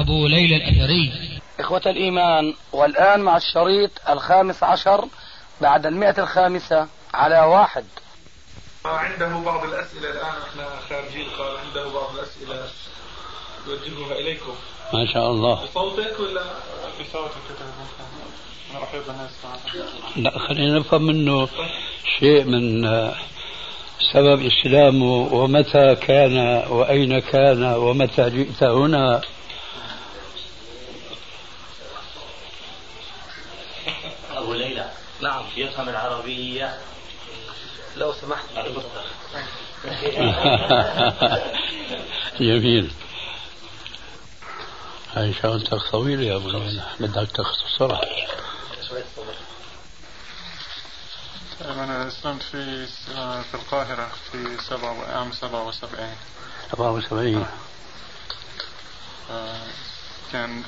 [0.00, 1.12] أبو ليلى الأثري.
[1.60, 5.08] إخوة الإيمان والآن مع الشريط الخامس عشر
[5.60, 7.84] بعد المئة الخامسة على واحد.
[8.84, 12.68] عنده بعض الأسئلة الآن إحنا خارجين قال عنده بعض الأسئلة.
[13.66, 14.52] يوجهها إليكم.
[14.94, 15.64] ما شاء الله.
[15.64, 16.42] بصوتك ولا
[17.00, 17.32] بصوتك
[20.16, 21.48] لا خلينا نفهم منه
[22.18, 23.14] شيء من آه،
[24.12, 29.20] سبب إسلامه ومتى كان وأين كان ومتى جئت هنا.
[34.48, 34.90] أبو ليلى
[35.22, 35.44] نعم.
[35.56, 36.78] يفهم العربية.
[37.96, 38.44] لو سمحت.
[42.40, 42.92] جميل.
[45.12, 48.00] هاي شغلتك طويلة يا أبو ليلى بدك تختصرها
[51.60, 52.86] أنا أسلمت في
[53.42, 56.16] في القاهرة في سبعة عام 77
[56.72, 57.46] 77
[59.30, 59.66] آه،
[60.32, 60.62] كان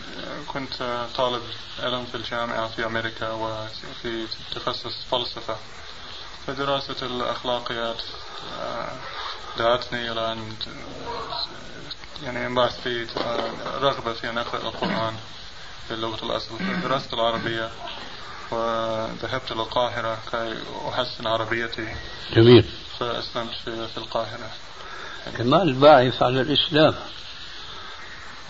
[0.48, 1.42] كنت طالب
[1.82, 5.56] علم في الجامعة في أمريكا وفي تخصص فلسفة.
[6.46, 8.02] فدراسة الأخلاقيات
[8.60, 8.92] آه،
[9.58, 10.54] دعتني إلى أن
[12.24, 13.06] يعني أنبعث في
[13.80, 15.14] رغبة في أن أقرأ القرآن
[15.90, 16.54] باللغة الأصل.
[16.82, 17.70] درست العربية
[18.50, 20.54] وذهبت إلى القاهرة كي
[20.88, 21.94] أحسن عربيتي.
[22.32, 22.64] جميل.
[22.98, 24.50] فأسلمت في, في القاهرة.
[25.40, 26.94] ما الباعث على الإسلام.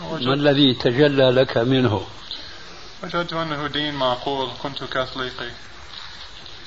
[0.00, 2.06] ما الذي تجلى لك منه؟
[3.02, 4.50] وجدت أنه دين معقول.
[4.62, 5.50] كنت كاثوليقي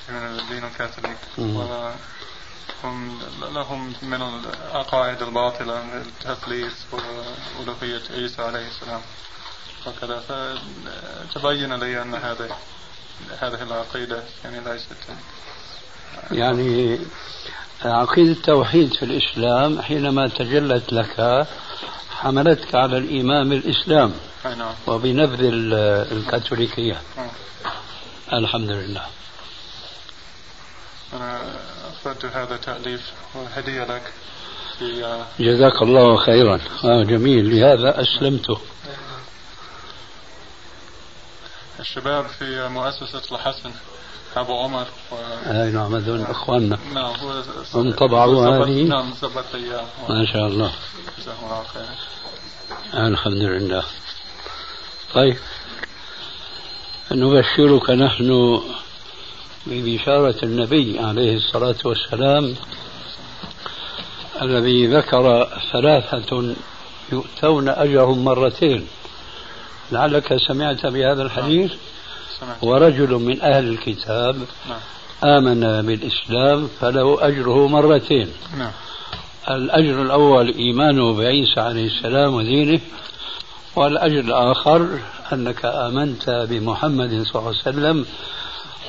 [0.10, 1.18] من الدين الكاثوليك.
[2.84, 3.20] وهم
[3.54, 9.02] لهم من العقائد الباطلة التثليث وألوهية عيسى عليه السلام
[9.88, 10.20] وكذا.
[10.20, 12.50] فتبين لي أن هذه
[13.40, 14.96] هذه العقيدة يعني ليست
[16.32, 17.00] يعني
[17.86, 21.48] عقيدة التوحيد في الإسلام حينما تجلت لك
[22.24, 24.14] حملتك على الإيمان بالإسلام
[24.46, 24.74] أي نعم.
[24.88, 25.74] وبنبذ ال-
[26.18, 27.02] الكاثوليكية.
[28.34, 29.06] الحمد لله.
[31.14, 31.42] أنا
[31.94, 33.02] أخذت هذا تأليف
[33.36, 34.14] وهدية لك
[34.80, 36.60] في آه، جزاك الله خيرا.
[36.84, 37.56] آه جميل.
[37.56, 38.58] لهذا أسلمته
[41.80, 43.72] الشباب في مؤسسة الحسن.
[44.38, 45.16] أبو عمر و...
[45.52, 46.78] أي نعم هذول إخواننا.
[46.94, 49.14] نعم هو هم طبعوا زبط- هذه؟ نعم
[49.54, 50.72] لي إياه ما شاء الله.
[51.20, 51.84] جزاهم الله خير.
[53.08, 53.84] الحمد لله
[55.14, 55.38] طيب.
[57.12, 58.60] نبشرك نحن
[59.68, 62.56] ببشارة النبي عليه الصلاة والسلام
[64.42, 66.56] الذي ذكر ثلاثة
[67.12, 68.88] يؤتون أجرهم مرتين.
[69.92, 71.74] لعلك سمعت بهذا الحديث؟
[72.62, 74.36] ورجل من أهل الكتاب
[74.70, 74.80] نعم.
[75.24, 78.32] آمن بالإسلام فله أجره مرتين.
[78.58, 78.72] نعم.
[79.50, 82.80] الأجر الأول إيمانه بعيسى عليه السلام ودينه
[83.76, 85.00] والأجر الآخر
[85.34, 88.06] أنك آمنت بمحمد صلى الله عليه وسلم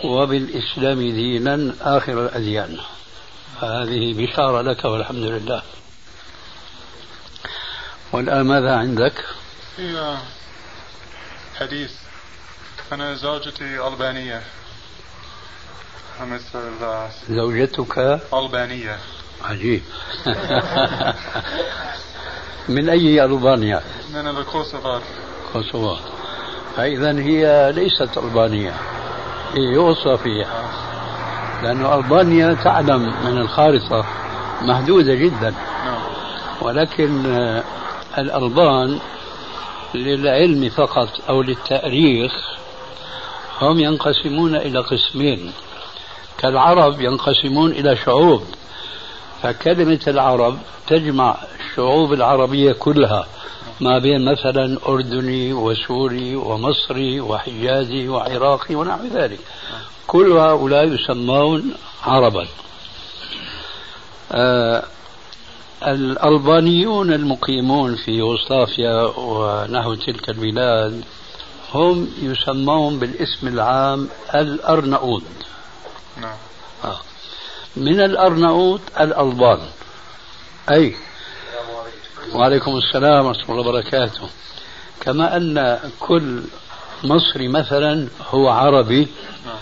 [0.04, 2.78] وبالإسلام دينا آخر الأديان.
[3.60, 5.62] هذه بشارة لك والحمد لله.
[8.12, 9.24] والآن ماذا عندك؟
[11.54, 11.90] حديث
[12.94, 14.42] أنا زوجتي ألبانية
[16.22, 16.60] مثل
[17.28, 18.98] زوجتك ألبانية
[19.44, 19.82] عجيب
[22.68, 23.82] من أي ألبانيا
[24.14, 25.02] من الكوسوفار
[25.52, 25.96] كوسوفو
[26.76, 28.74] فإذا هي ليست ألبانية
[29.54, 30.70] هي فيها
[31.62, 34.06] لأن ألبانيا تعلم من الخارطة.
[34.62, 35.50] محدودة جدا.
[35.84, 36.02] نعم.
[36.60, 37.26] ولكن
[38.18, 38.98] الألبان
[39.94, 42.53] للعلم فقط أو للتأريخ
[43.60, 45.52] هم ينقسمون إلى قسمين.
[46.38, 48.42] كالعرب ينقسمون إلى شعوب.
[49.42, 53.26] فكلمة العرب تجمع الشعوب العربية كلها
[53.80, 59.38] ما بين مثلا أردني وسوري ومصري وحجازي وعراقي ونحو ذلك.
[60.06, 62.46] كل هؤلاء يسمون عربا.
[64.32, 64.82] آه
[65.86, 71.04] الألبانيون المقيمون في يوغوسلافيا ونحو تلك البلاد
[71.74, 75.22] هم يسمون بالاسم العام الأرنؤوط
[76.20, 76.36] نعم.
[76.84, 77.00] آه.
[77.76, 79.58] من الأرنؤوط الألبان.
[80.70, 80.96] أي.
[82.34, 84.28] وعليكم السلام ورحمة الله وبركاته.
[85.00, 86.42] كما أن كل
[87.04, 89.08] مصري مثلا هو عربي
[89.46, 89.56] نعم.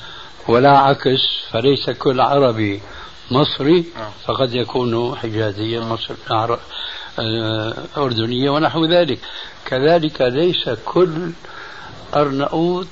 [0.49, 1.21] ولا عكس
[1.51, 2.83] فليس كل عربي
[3.31, 4.11] مصري نعم.
[4.25, 6.15] فقد يكون حجازيا مصر
[7.19, 9.19] آه، أردنيا ونحو ذلك.
[9.65, 11.33] كذلك ليس كل
[12.15, 12.87] أرنؤوط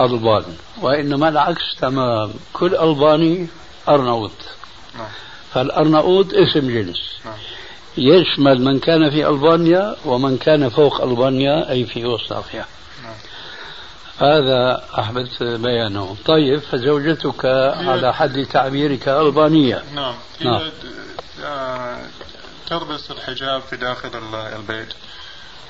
[0.00, 0.44] ألبان
[0.80, 2.32] وإنما العكس تمام.
[2.52, 3.46] كل ألباني
[3.88, 4.32] أرنؤوط
[4.98, 5.08] نعم.
[5.54, 6.96] فالأرنؤوط اسم جنس.
[7.24, 7.34] نعم.
[7.98, 12.64] يشمل من كان في ألبانيا ومن كان فوق ألبانيا أي في يوغوسلافيا
[13.02, 13.14] نعم.
[14.18, 16.16] هذا أحببت بيانه.
[16.26, 17.44] طيب فزوجتك
[17.76, 19.82] على حد تعبيرك ألبانية.
[19.94, 20.14] نعم.
[20.40, 20.54] نعم.
[20.60, 20.70] هي
[21.44, 21.98] آه،
[22.66, 24.88] تلبس الحجاب في داخل ال- البيت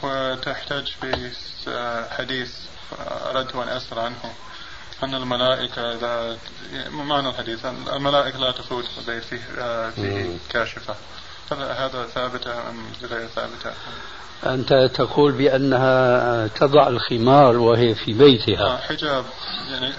[0.02, 1.30] وتحتاج في
[2.10, 2.52] حديث
[3.00, 4.16] آه، أن أسأل عنه
[5.02, 6.36] أن الملائكة لا
[6.90, 10.36] معنى الحديث أن الملائكة لا تفوت البيت فيه آه، فيه.
[10.48, 10.94] كاشفة
[11.52, 13.72] هل هذا ثابتة أم غير ثابتة؟
[14.46, 19.24] أنت تقول بأنها تضع الخمار وهي في آه، بيتها حجاب
[19.70, 19.92] يعني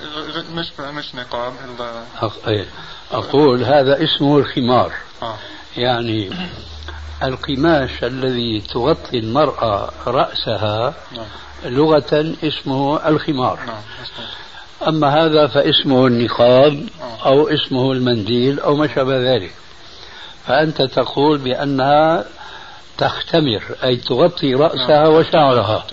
[0.54, 1.54] مش مش نقاب
[2.48, 2.66] إيه.
[3.12, 5.38] أقول هذا اسمه الخمار آه
[5.78, 6.30] يعني
[7.24, 11.26] القماش الذي تغطي المرأة رأسها نعم
[11.66, 13.82] لغة اسمه الخمار نعم.
[14.88, 17.28] أما هذا فاسمه النقاب آه.
[17.28, 19.54] أو اسمه المنديل أو ما شابه ذلك
[20.48, 22.26] فأنت تقول بأنها
[22.98, 25.14] تختمر أي تغطي رأسها نعم.
[25.14, 25.86] وشعرها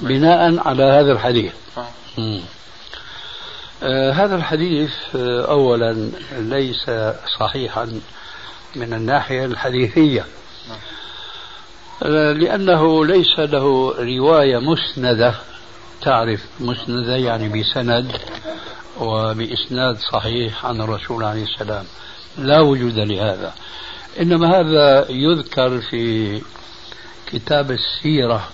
[0.00, 2.50] بناء على هذا الحديث آه.
[4.12, 6.90] هذا الحديث آه أولا ليس
[7.38, 8.00] صحيحا
[8.76, 10.28] من الناحية الحديثية نعم.
[12.02, 15.34] لأنه ليس له رواية مسندة.
[16.02, 18.12] تعرف مسندة يعني بسند
[19.00, 21.84] وبإسناد صحيح عن الرسول عليه السلام.
[22.38, 23.54] لا وجود لهذا.
[24.20, 26.42] إنما هذا يذكر في
[27.26, 28.48] كتاب السيرة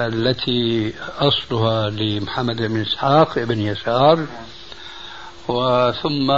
[0.00, 4.26] التي أصلها لمحمد بن إسحاق بن يسار
[5.48, 6.30] وثم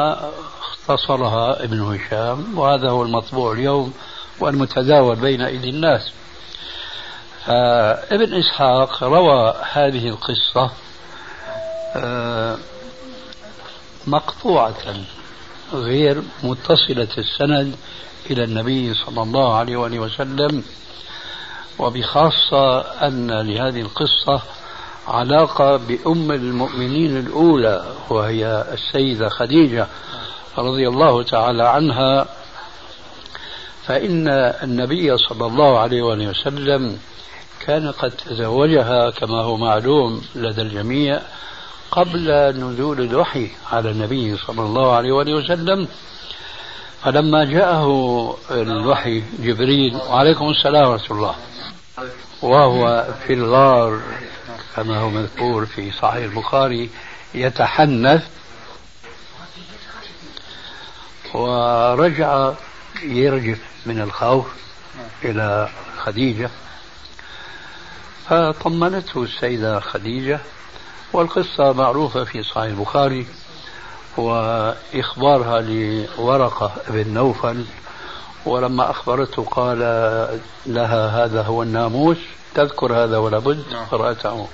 [0.61, 3.93] اختصرها ابن هشام وهذا هو المطبوع اليوم.
[4.41, 6.11] والمتداول بين أيدي الناس.
[7.47, 10.71] فابن إسحاق روى هذه القصة
[11.97, 12.59] آه،
[14.07, 14.75] مقطوعة
[15.73, 17.77] غير متصلة السند
[18.31, 20.65] إلى النبي صلى الله عليه وآله وسلم
[21.79, 24.43] وبخاصة أن لهذه القصة
[25.09, 29.87] علاقة بأم المؤمنين الأولى وهي السيدة خديجة
[30.59, 32.27] رضي الله تعالى عنها.
[33.87, 34.29] فإن
[34.63, 36.99] النبي صلى الله عليه وآله وسلم
[37.61, 41.21] كان قد تزوجها كما هو معلوم لدى الجميع
[41.91, 45.89] قبل نزول الوحي على النبي صلى الله عليه وآله وسلم.
[47.03, 47.87] فلما جاءه
[48.51, 51.35] الوحي جبريل وعليكم السلام ورحمة الله.
[52.43, 54.01] وهو في الغار
[54.77, 56.91] كما هو مذكور في صحيح البخاري
[57.35, 58.29] يتحنث.
[61.35, 62.53] ورجع
[63.03, 64.47] يرجف من الخوف
[65.25, 65.69] إلى
[65.99, 66.51] خديجة.
[68.29, 70.41] فطمنته السيدة خديجة
[71.13, 73.27] والقصة معروفة في صحيح البخاري
[74.17, 77.65] وإخبارها لورقة بن نوفل
[78.47, 79.79] ولما أخبرته قال
[80.67, 82.19] لها هذا هو الناموس
[82.55, 83.85] تذكر هذا ولا بد نعم.
[83.85, 84.49] قرأته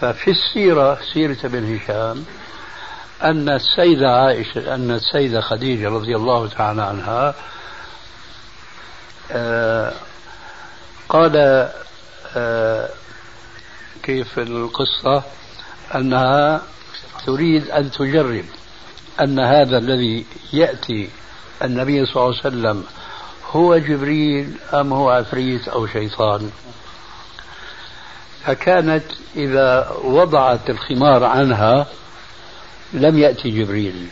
[0.00, 2.24] ففي السيرة سيرة ابن هشام
[3.22, 7.34] أن السيدة عائشة أن السيدة خديجة رضي الله تعالى عنها
[9.32, 9.92] آه
[11.08, 11.36] قال
[12.36, 12.88] آه
[14.02, 15.22] كيف القصة؟
[15.94, 16.62] أنها
[17.26, 18.44] تريد أن تجرب
[19.20, 21.10] أن هذا الذي يأتي
[21.64, 22.84] النبي صلى الله عليه وسلم
[23.50, 26.50] هو جبريل أم هو عفريت أو شيطان.
[28.44, 29.04] فكانت
[29.36, 31.86] إذا وضعت الخمار عنها
[32.92, 34.06] لم يأتي جبريل.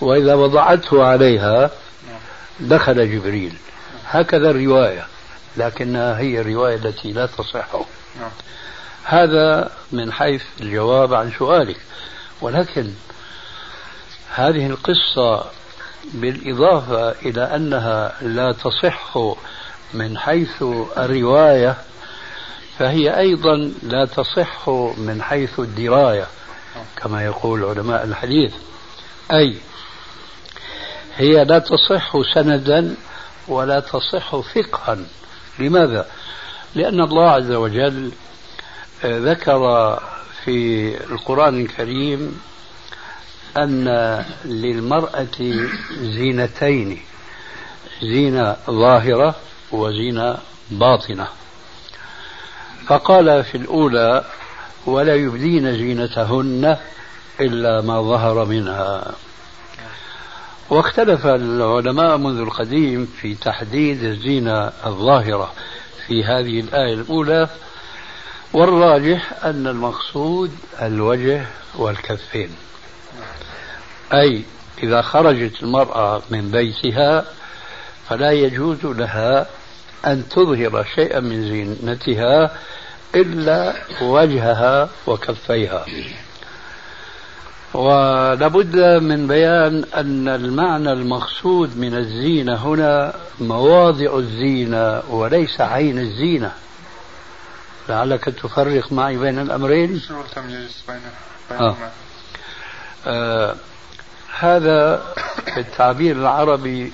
[0.00, 1.70] وإذا وضعته عليها
[2.60, 3.54] دخل جبريل.
[4.06, 5.06] هكذا الرواية
[5.56, 7.66] لكنها هي الرواية التي لا تصح.
[9.04, 11.76] هذا من حيث الجواب عن سؤالك.
[12.40, 12.90] ولكن
[14.34, 15.44] هذه القصة
[16.14, 19.18] بالإضافة إلى أنها لا تصح
[19.94, 20.62] من حيث
[20.98, 21.76] الرواية
[22.78, 26.26] فهي أيضا لا تصح من حيث الدراية.
[26.96, 28.52] كما يقول علماء الحديث.
[29.32, 29.56] أي
[31.16, 32.94] هي لا تصح سندا
[33.48, 34.98] ولا تصح فقها.
[35.58, 36.06] لماذا؟
[36.74, 38.12] لأن الله عز وجل
[39.04, 39.60] ذكر
[40.44, 42.40] في القرآن الكريم
[43.56, 43.86] أن
[44.44, 45.66] للمرأة
[46.00, 47.02] زينتين
[48.02, 49.34] زينة ظاهرة
[49.72, 50.38] وزينة
[50.70, 51.28] باطنة.
[52.86, 54.24] فقال في الأولى
[54.86, 56.76] ولا يبدين زينتهن
[57.40, 59.14] إلا ما ظهر منها.
[60.70, 65.52] واختلف العلماء منذ القديم في تحديد الزينة الظاهرة
[66.06, 67.48] في هذه الآية الأولى
[68.52, 70.50] والراجح أن المقصود
[70.82, 72.50] الوجه والكفين.
[74.12, 74.42] أي
[74.82, 77.24] إذا خرجت المرأة من بيتها
[78.08, 79.46] فلا يجوز لها
[80.06, 82.56] أن تظهر شيئا من زينتها
[83.14, 85.86] إلا وجهها وكفيها.
[87.74, 96.52] ولابد من بيان أن المعنى المقصود من الزينة هنا مواضع الزينة وليس عين الزينة.
[97.88, 100.14] لعلك تفرق معي بين الأمرين؟ شو
[101.50, 101.76] آه.
[103.06, 103.56] آه
[104.38, 105.02] هذا
[105.56, 106.92] التعبير العربي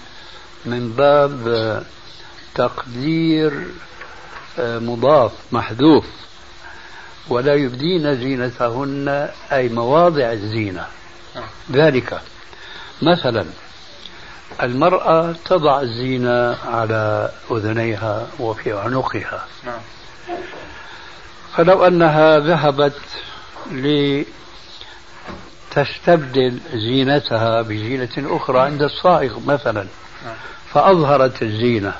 [0.66, 1.84] من باب
[2.54, 3.66] تقدير
[4.58, 6.04] مضاف محذوف
[7.28, 10.86] ولا يبدين زينتهن أي مواضع الزينة.
[11.72, 12.20] ذلك
[13.02, 13.46] مثلا
[14.62, 19.46] المرأة تضع الزينة على أذنيها وفي عنقها
[21.56, 23.00] فلو أنها ذهبت
[25.70, 29.86] لتستبدل زينتها بزينة أخرى عند الصائغ مثلا.
[30.72, 31.92] فأظهرت الزينة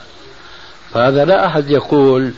[0.93, 2.33] فهذا لا أحد يقول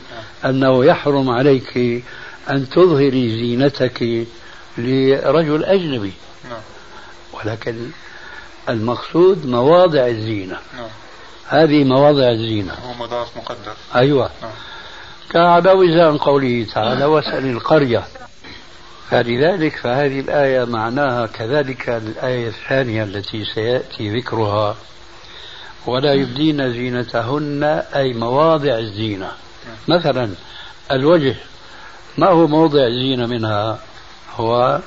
[0.44, 2.04] أنه يحرم عليك
[2.50, 4.26] أن تظهري زينتك
[4.78, 6.12] لرجل أجنبي.
[6.50, 6.60] نعم.
[7.32, 7.90] ولكن
[8.68, 10.58] المقصود مواضع الزينة.
[10.76, 10.88] نعم.
[11.48, 12.72] هذه مواضع الزينة.
[12.72, 14.30] هو مضاف مقدر أيوة.
[14.42, 14.50] نعم.
[15.30, 18.04] كعلى وزان قوله تعالى واسأل القرية
[19.10, 24.76] فلذلك فهذه الآية معناها كذلك الآية الثانية التي سيأتي ذكرها.
[25.86, 29.32] ولا يبدين زينتهن أي مواضع الزينة.
[29.88, 30.30] مثلا
[30.90, 31.36] الوجه
[32.18, 33.78] ما هو موضع الزينة منها؟
[34.36, 34.80] هو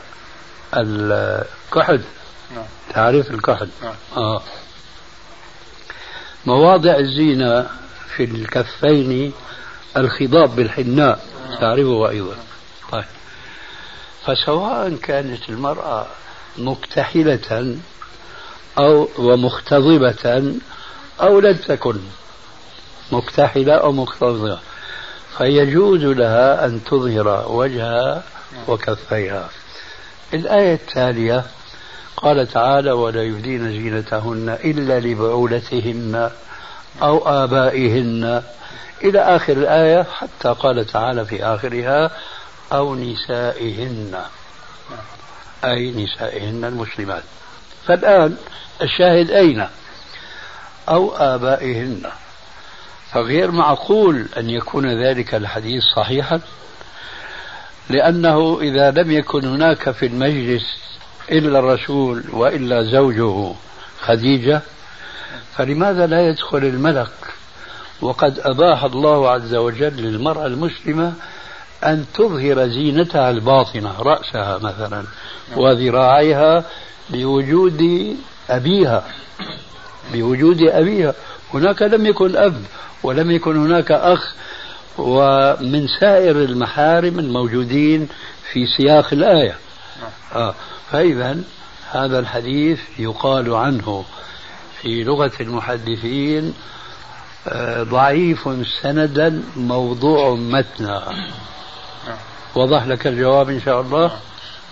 [0.77, 2.01] الكحل
[2.55, 2.65] نعم.
[2.93, 3.95] تعرف الكحل نعم.
[4.17, 4.41] آه.
[6.45, 7.67] مواضع الزينة
[8.15, 9.33] في الكفين
[9.97, 11.25] الخضاب بالحناء.
[11.61, 12.35] تعرفه أيضا.
[12.91, 13.05] طيب.
[14.25, 16.07] فسواء كانت المرأة
[16.57, 17.77] مكتحلة
[18.77, 20.51] أو ومختضبة
[21.21, 21.99] أو لم تكن
[23.11, 24.59] مكتحلة أو مختضبة
[25.37, 28.23] فيجوز لها أن تظهر وجهها
[28.67, 29.49] وكفيها.
[30.33, 31.45] الآية التالية
[32.17, 36.31] قال تعالى ولا يبدين زينتهن إلا لبعولتهن
[37.01, 38.43] أو آبائهن.
[39.03, 42.11] إلى آخر الآية حتى قال تعالى في آخرها
[42.73, 44.21] أو نسائهن.
[45.63, 47.23] أي نسائهن المسلمات.
[47.87, 48.35] فالآن
[48.81, 49.67] الشاهد أين؟
[50.89, 52.01] أو آبائهن.
[53.11, 56.41] فغير معقول أن يكون ذلك الحديث صحيحا
[57.89, 60.63] لأنه إذا لم يكن هناك في المجلس
[61.31, 63.53] إلا الرسول وإلا زوجه
[63.99, 64.61] خديجة
[65.55, 67.13] فلماذا لا يدخل الملك؟
[68.01, 71.13] وقد أباح الله عز وجل للمرأة المسلمة
[71.83, 75.03] أن تظهر زينتها الباطنة رأسها مثلا
[75.57, 76.63] وذراعيها
[77.09, 78.15] بوجود
[78.49, 79.03] أبيها.
[80.13, 81.13] بوجود أبيها
[81.53, 82.63] هناك لم يكن أب
[83.03, 84.33] ولم يكن هناك أخ
[84.97, 88.09] ومن سائر المحارم الموجودين
[88.51, 89.57] في سياق الآية
[90.35, 90.55] آه.
[90.91, 91.37] فإذا
[91.91, 94.05] هذا الحديث يقال عنه
[94.81, 96.53] في لغة المحدثين
[97.47, 98.49] آه، ضعيف
[98.81, 101.13] سندا موضوع متنا.
[102.55, 104.19] وضح لك الجواب إن شاء الله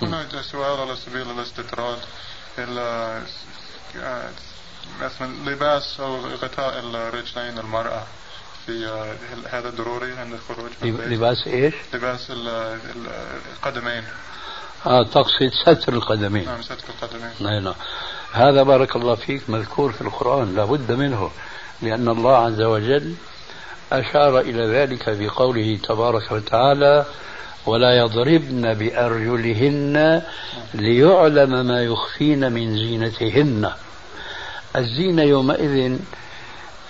[0.01, 1.97] هنا سؤال على سبيل الاستطراد
[2.59, 3.23] ال-
[5.01, 8.03] مثلا لباس أو غطاء الرجلين المرأة
[8.65, 9.15] في آه،
[9.49, 13.11] هذا ضروري عند الخروج؟ لباس إيش؟ لباس ال- ال-
[13.55, 14.03] القدمين.
[14.85, 16.45] آه تقصد ستر القدمين.
[16.45, 17.31] نعم ستر القدمين.
[17.39, 17.73] نعم نعم.
[18.31, 21.31] هذا بارك الله فيك مذكور في القرآن لابد منه
[21.81, 23.13] لأن الله عز وجل
[23.91, 27.05] أشار إلى ذلك بقوله تبارك وتعالى
[27.65, 30.21] ولا يضربن بأرجلهن
[30.73, 33.71] ليعلم ما يخفين من زينتهن.
[34.75, 35.97] الزينة يومئذ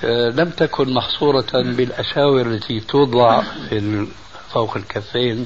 [0.04, 4.08] آه، لم تكن محصورة بالأساور التي توضع في
[4.54, 5.46] فوق الكفين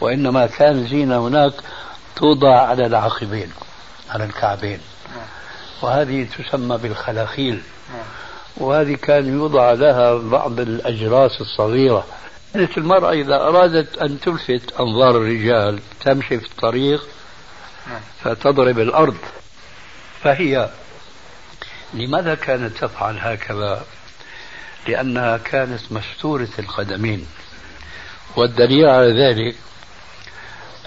[0.00, 1.52] وإنما كان زينة هناك
[2.16, 3.52] توضع على العقبين
[4.10, 4.78] على الكعبين
[5.82, 7.62] وهذه تسمى بالخلاخيل.
[8.56, 12.06] وهذه كان يوضع لها بعض الأجراس الصغيرة
[12.54, 17.06] كانت المرأة إذا أرادت أن تلفت أنظار الرجال تمشي في الطريق.
[18.22, 19.16] فتضرب الأرض
[20.22, 20.70] فهي
[21.94, 23.84] لماذا كانت تفعل هكذا؟
[24.88, 27.26] لأنها كانت مستورة القدمين
[28.36, 29.56] والدليل على ذلك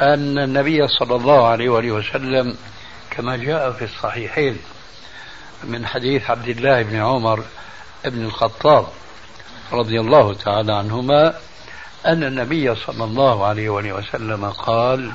[0.02, 2.58] أن النبي صلى الله عليه وآله وسلم
[3.10, 4.58] كما جاء في الصحيحين
[5.64, 7.44] من حديث عبد الله بن عمر
[8.06, 8.88] بن الخطاب
[9.72, 11.34] رضي الله تعالى عنهما
[12.06, 15.12] أن النبي صلى الله عليه وآله وسلم قال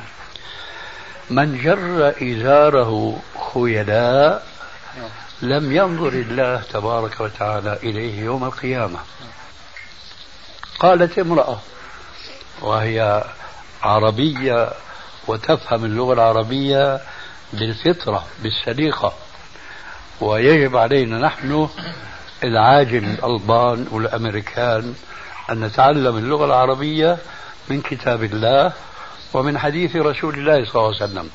[1.30, 3.18] من جر إزاره
[3.54, 4.46] خيلاء
[5.42, 8.98] لم ينظر الله تبارك وتعالى إليه يوم القيامة.
[10.80, 11.60] قالت امرأة
[12.60, 13.24] وهي
[13.82, 14.68] عربية
[15.26, 17.00] وتفهم اللغة العربية
[17.52, 19.12] بالفطرة بالسليقة
[20.20, 21.68] ويجب علينا نحن
[22.44, 24.94] العاجم الألبان والأمريكان
[25.50, 27.18] أن نتعلم اللغة العربية
[27.68, 28.72] من كتاب الله
[29.34, 31.30] ومن حديث رسول الله صلى الله عليه وسلم.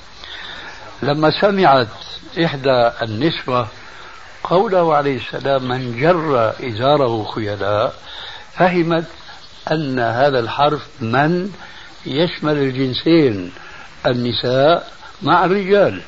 [1.01, 1.87] لما سمعت
[2.45, 3.67] إحدى النسوة
[4.43, 7.93] قوله عليه السلام من جر إزاره خيلاء
[8.57, 9.05] فهمت
[9.71, 11.51] أن هذا الحرف من
[12.05, 13.51] يشمل الجنسين
[14.05, 14.91] النساء
[15.21, 16.01] مع الرجال.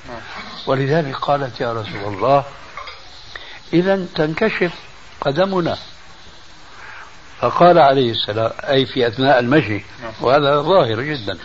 [0.68, 2.46] ولذلك قالت يا رسول الله
[3.74, 4.74] إذا تنكشف
[5.22, 5.78] قدمنا.
[7.40, 9.82] فقال عليه السلام أي في أثناء المشي.
[10.22, 11.38] وهذا ظاهر جدا.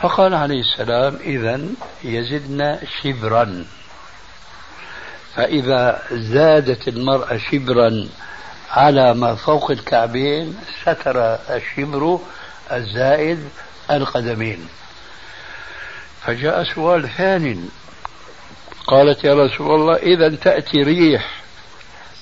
[0.00, 1.60] فقال عليه السلام إذا
[2.04, 3.64] يزدنا شبرا.
[5.36, 8.08] فإذا زادت المرأة شبرا
[8.70, 12.20] على ما فوق الكعبين ستر الشبر
[12.72, 13.48] الزائد
[13.90, 14.68] القدمين.
[16.22, 17.60] فجاء سؤال ثاني.
[18.86, 21.42] قالت يا رسول الله إذا تأتي ريح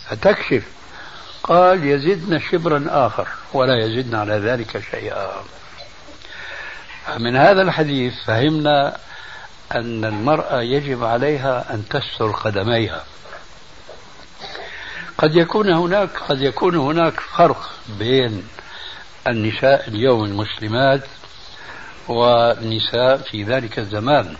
[0.08, 0.64] فتكشف.
[1.42, 5.30] قال يزدنا شبرا آخر ولا يزدنا على ذلك شيئا.
[7.18, 8.96] من هذا الحديث فهمنا
[9.74, 13.04] أن المرأة يجب عليها أن تستر قدميها.
[15.18, 18.42] قد يكون هناك قد يكون هناك فرق بين
[19.26, 21.04] النساء اليوم المسلمات
[22.08, 24.36] والنساء في ذلك الزمان.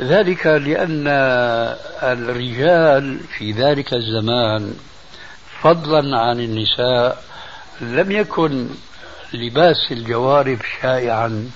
[0.00, 1.04] ذلك لأن
[2.02, 4.74] الرجال في ذلك الزمان
[5.62, 7.22] فضلا عن النساء
[7.80, 8.68] لم يكن
[9.32, 11.50] لباس الجوارب شائعا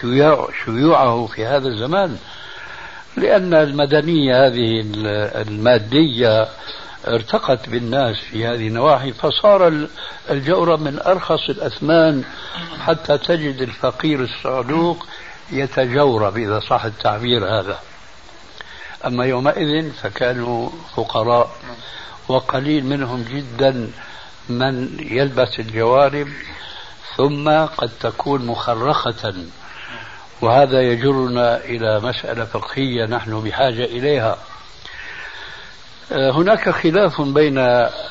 [0.00, 2.18] شيوع شيوعه في هذا الزمان.
[3.16, 4.84] لأن المدنية هذه
[5.42, 6.48] المادية
[7.08, 9.86] ارتقت بالناس في هذه النواحي فصار
[10.30, 12.24] الجورب من أرخص الأثمان
[12.80, 15.06] حتى تجد الفقير الصعلوق
[15.52, 17.78] يتجورب إذا صح التعبير هذا.
[19.06, 21.50] أما يومئذ فكانوا فقراء
[22.28, 23.90] وقليل منهم جدا
[24.48, 26.28] من يلبس الجوارب
[27.16, 29.34] ثم قد تكون مخرخة.
[30.40, 34.38] وهذا يجرنا إلى مسألة فقهية نحن بحاجة إليها.
[36.12, 37.58] هناك خلاف بين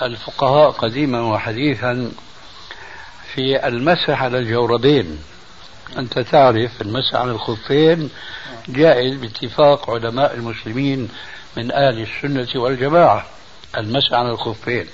[0.01, 2.11] الفقهاء قديما وحديثا
[3.33, 5.19] في المسح على الجوربين.
[5.97, 8.09] أنت تعرف المسح على الخفين
[8.69, 11.09] جائز باتفاق علماء المسلمين
[11.57, 13.25] من أهل السنة والجماعة
[13.77, 14.87] المسح على الخفين.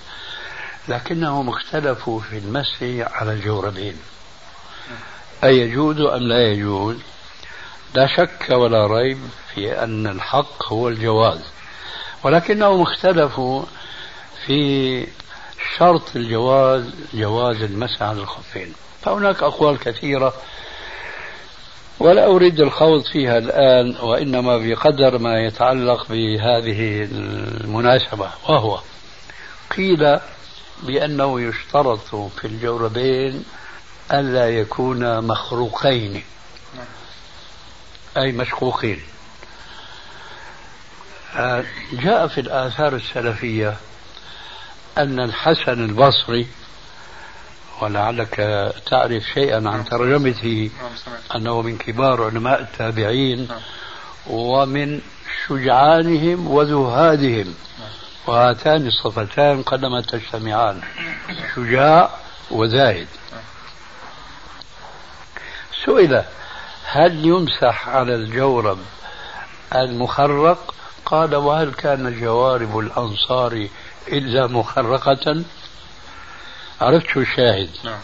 [0.88, 2.78] لكنهم اختلفوا في المسح
[3.14, 3.98] على الجوربين.
[5.44, 6.96] أيجوز أم لا يجوز
[7.94, 9.18] لا شك ولا ريب
[9.54, 11.40] في أن الحق هو الجواز.
[12.24, 13.64] ولكنهم اختلفوا
[14.46, 15.08] في
[15.78, 18.74] شرط الجواز جواز المسح على الخفين.
[19.02, 20.34] فهناك أقوال كثيرة
[22.00, 28.80] ولا أريد الخوض فيها الآن وإنما بقدر ما يتعلق بهذه المناسبة وهو
[29.78, 30.20] قيل
[30.84, 33.44] بأنه يشترط في الجوربين
[34.12, 36.24] ألا يكونا مخروقين.
[38.18, 39.02] أي مشقوقين.
[41.94, 43.78] جاء في الآثار السلفية
[44.98, 46.48] أن الحسن البصري
[47.82, 48.36] ولعلك
[48.86, 50.70] تعرف شيئا عن ترجمته
[51.36, 53.48] أنه من كبار علماء التابعين
[54.28, 55.02] ومن
[55.48, 57.54] شجعانهم وزهادهم
[58.28, 60.82] وهاتان الصفتان قدما تجتمعان
[61.56, 62.10] شجاع
[62.52, 63.08] وزاهد
[65.86, 66.24] سئل
[66.86, 68.80] هل يمسح على الجورب
[69.76, 70.74] المخرق؟
[71.06, 73.68] قال وهل كان جوارب الأنصار
[74.08, 75.44] إلا مخرقة؟
[76.82, 78.00] عرفت شو الشاهد نعم.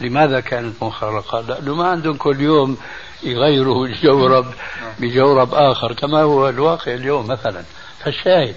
[0.00, 2.78] لماذا كانت مخرقة؟ لأنه ما عندهم كل يوم
[3.22, 4.92] يغيروا الجورب نعم.
[4.98, 7.64] بجورب آخر كما هو الواقع اليوم مثلا.
[8.04, 8.54] فالشاهد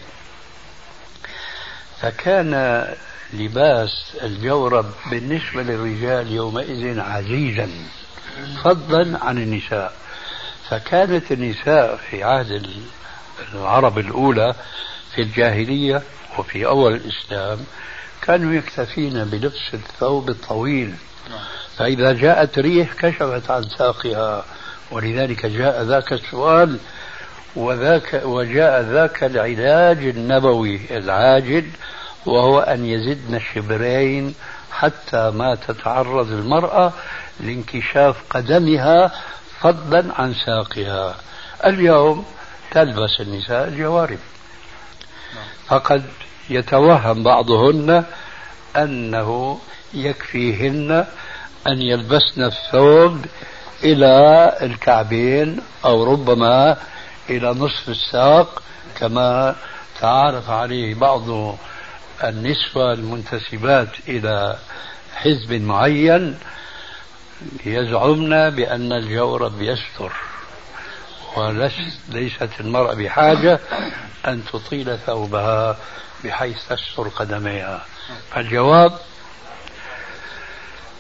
[2.02, 2.84] فكان
[3.34, 3.90] لباس
[4.24, 7.70] الجورب بالنسبة للرجال يومئذ عزيزا
[8.64, 9.94] فضلا عن النساء.
[10.70, 12.70] فكانت النساء في عهد
[13.54, 14.54] العرب الأولى
[15.16, 16.02] في الجاهلية
[16.38, 17.60] وفي أول الإسلام
[18.22, 20.96] كانوا يكتفين بلبس الثوب الطويل.
[21.78, 24.46] فإذا جاءت ريح كشفت عن ساقها
[24.92, 26.80] ولذلك جاء ذاك السؤال
[27.58, 31.66] وذاك وجاء ذاك العلاج النبوي العاجل
[32.26, 34.36] وهو أن يزدن شبرين
[34.72, 36.94] حتى ما تتعرض المرأة
[37.40, 39.12] لانكشاف قدمها
[39.60, 41.16] فضلا عن ساقها.
[41.66, 42.26] اليوم
[42.72, 44.20] تلبس النساء الجوارب.
[45.68, 46.04] فقد
[46.50, 48.04] يتوهم بعضهن
[48.76, 49.60] أنه
[49.94, 51.06] يكفيهن
[51.68, 53.26] أن يلبسن الثوب
[53.84, 56.78] إلى الكعبين أو ربما
[57.30, 58.64] إلى نصف الساق
[58.96, 59.56] كما
[60.02, 61.58] تعارف عليه بعض
[62.24, 64.58] النسوة المنتسبات إلى
[65.16, 66.40] حزب معين
[67.66, 70.12] يزعمن بأن الجورب يستر
[71.36, 73.60] وليست المرأة بحاجة
[74.28, 75.78] أن تطيل ثوبها
[76.24, 77.86] بحيث تستر قدميها.
[78.38, 79.00] الجواب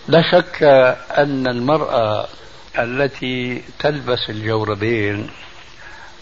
[0.07, 0.63] لا شك
[1.17, 2.27] أن المرأة
[2.79, 5.29] التي تلبس الجوربين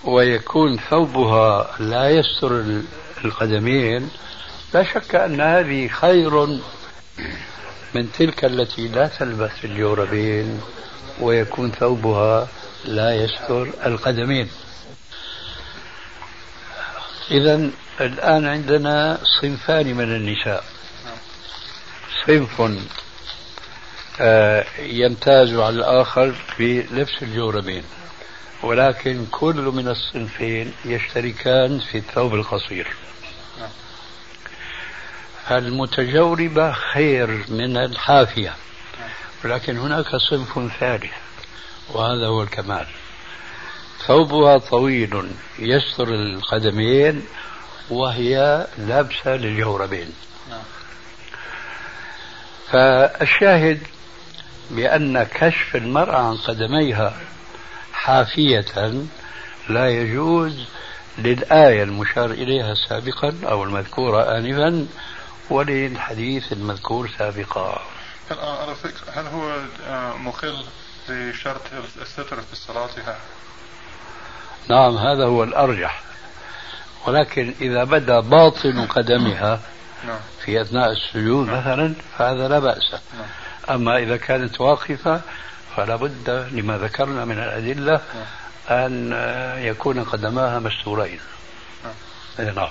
[0.04, 2.82] ويكون ثوبها لا يستر
[3.26, 4.10] القدمين
[4.74, 6.46] لا شك أن هذه خير
[7.96, 10.62] من تلك التي لا تلبس الجوربين
[11.20, 12.48] ويكون ثوبها
[12.86, 14.50] لا يستر القدمين.
[17.32, 17.70] إذا
[18.02, 20.64] الآن عندنا صنفان من النساء.
[22.28, 22.62] صنف
[24.20, 27.84] آه، يمتاز على الآخر بلبس الجوربين
[28.66, 32.88] ولكن كل من الصنفين يشتركان في الثوب القصير.
[35.52, 38.54] المتجوربة خير من الحافية
[39.44, 41.14] ولكن هناك صنف ثالث
[41.90, 42.88] وهذا هو الكمال.
[44.08, 47.26] ثوبها طويل يستر القدمين
[47.90, 50.14] وهي لابسة للجوربين.
[52.72, 53.80] فالشاهد
[54.72, 57.14] بأن كشف المرأة عن قدميها
[58.06, 58.66] حافية
[59.70, 60.66] لا يجوز
[61.18, 64.88] للآية المشار إليها سابقا أو المذكورة آنفا
[65.50, 67.82] وللحديث المذكور سابقا
[68.32, 70.56] على فكرة هل هو آه، مخل
[71.10, 71.62] لشرط
[72.02, 73.18] الستر في صلاتها؟
[74.70, 76.02] نعم هذا هو الأرجح
[77.08, 79.60] ولكن إذا بدا باطن قدمها
[80.08, 80.20] نعم.
[80.46, 81.48] في أثناء السجود.
[81.48, 83.28] مثلا فهذا لا بأس نعم.
[83.70, 85.22] أما إذا كانت واقفة
[85.76, 88.02] فلا بد لما ذكرنا من الأدلة
[88.70, 89.14] أن
[89.58, 91.20] يكون قدماها مستورين.
[91.84, 92.70] نعم.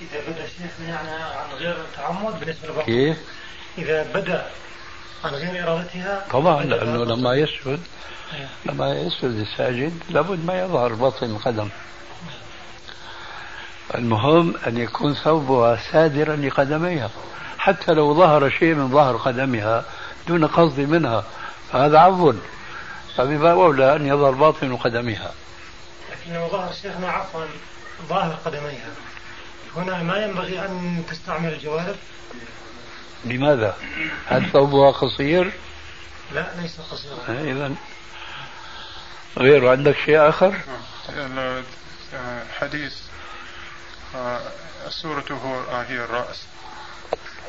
[0.00, 2.84] إذا بدأ شيخنا يعني عن غير تعمد بالنسبة لبعض.
[2.84, 3.16] كيف؟
[3.78, 4.46] إذا بدأ
[5.24, 6.26] عن غير إرادتها.
[6.30, 7.80] طبعا لأنه لما يسجد
[8.32, 8.48] أيوه.
[8.66, 11.68] لما يسجد الساجد لابد ما يظهر بطن القدم
[13.94, 17.10] المهم أن يكون ثوبها سادرا لقدميها.
[17.58, 19.84] حتى لو ظهر شيء من ظهر قدمها
[20.28, 21.24] دون قصد منها
[21.72, 22.34] فهذا عفو.
[23.16, 25.32] فبما أولى أن يظهر باطن قدمها
[26.10, 27.44] لكن لو ظهر شيخنا عفوا
[28.08, 28.90] ظاهر قدميها.
[29.76, 31.96] هنا ما ينبغي أن تستعمل الجوارب؟
[33.24, 33.76] لماذا؟
[34.26, 35.52] هل ثوبها قصير؟
[36.32, 37.40] لا ليس قصيرا.
[37.40, 37.74] إذا.
[39.38, 40.54] غير عندك شيء آخر؟
[42.58, 42.96] حديث.
[44.86, 46.42] السورة هو هي الرأس.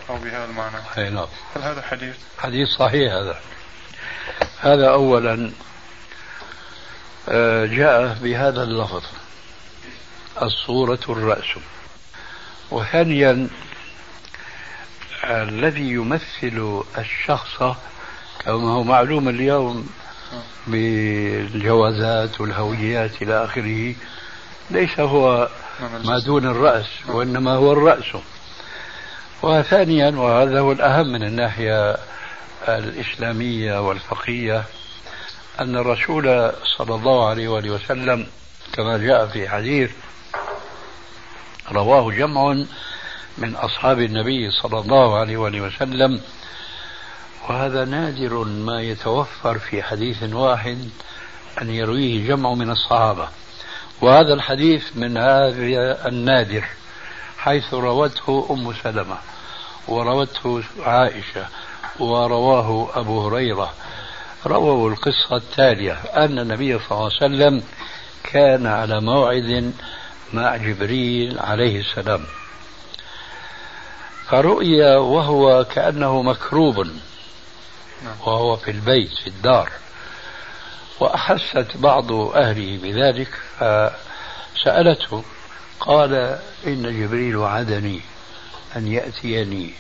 [0.10, 1.28] أو بهذا المعنى؟ أي نعم.
[1.56, 3.40] هل هذا حديث؟ حديث صحيح هذا.
[4.60, 5.52] هذا أولا
[7.30, 9.04] آه، جاء بهذا اللفظ
[10.42, 11.46] الصورة الرأس.
[12.72, 13.48] وثانيا
[15.24, 17.58] الذي يمثل الشخص
[18.40, 19.90] كما هو معلوم اليوم
[20.68, 23.96] بالجوازات والهويات إلى آخره
[24.72, 25.50] ليس هو
[26.04, 28.16] ما دون الرأس وإنما هو الرأس.
[29.44, 31.98] وثانيا وهذا هو الأهم من الناحية
[32.68, 34.64] الإسلامية والفقهية
[35.60, 38.28] أن الرسول صلى الله عليه وآله وسلم
[38.74, 39.92] كما جاء في حديث
[41.72, 42.64] رواه جمع
[43.38, 46.22] من أصحاب النبي صلى الله عليه وآله وسلم
[47.50, 50.90] وهذا نادر ما يتوفر في حديث واحد
[51.62, 53.28] أن يرويه جمع من الصحابة.
[54.02, 56.66] وهذا الحديث من هذا النادر.
[57.44, 59.18] حيث روته أم سلمة
[59.88, 61.48] وروته عائشة
[62.00, 63.74] ورواه أبو هريرة
[64.46, 67.64] رووا القصة التالية أن النبي صلى الله عليه وسلم
[68.24, 69.74] كان على موعد
[70.34, 72.26] مع جبريل عليه السلام
[74.30, 76.88] فرؤي وهو كأنه مكروب.
[78.26, 79.70] وهو في البيت في الدار
[81.00, 83.30] وأحست بعض أهله بذلك
[84.56, 85.24] فسألته
[85.82, 88.02] قال إن جبريل وعدني
[88.76, 89.74] أن يأتيني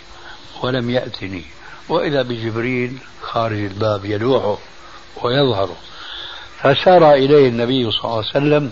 [0.63, 1.43] ولم يأتني
[1.89, 4.57] وإذا بجبريل خارج الباب يلوحه
[5.23, 5.69] ويظهر.
[6.61, 8.71] فسار إليه النبي صلى الله عليه وسلم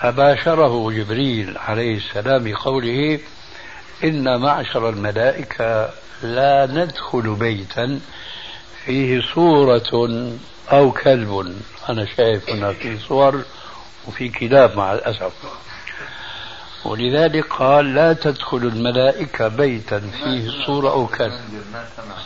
[0.00, 3.20] فباشره جبريل عليه السلام بقوله
[4.04, 5.90] إن معشر الملائكة
[6.22, 8.00] لا ندخل بيتا
[8.84, 10.30] فيه صورة
[10.72, 11.56] أو كلب.
[11.88, 13.44] أنا شايف هنا في صور
[14.06, 15.32] وفي كلاب مع الأسف.
[16.84, 21.40] ولذلك قال لا تدخل الملائكة بيتا فيه صورة أو كلب.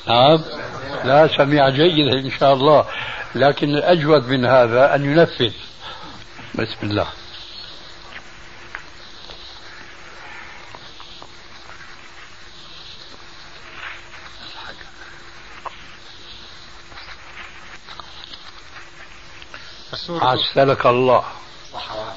[0.08, 0.42] نعم.
[1.04, 2.86] لا سمع جيدا إن شاء الله.
[3.34, 5.52] لكن الأجود من هذا أن ينفذ.
[6.54, 7.06] بسم الله.
[19.92, 20.86] السورة عسلك
[21.74, 22.14] الله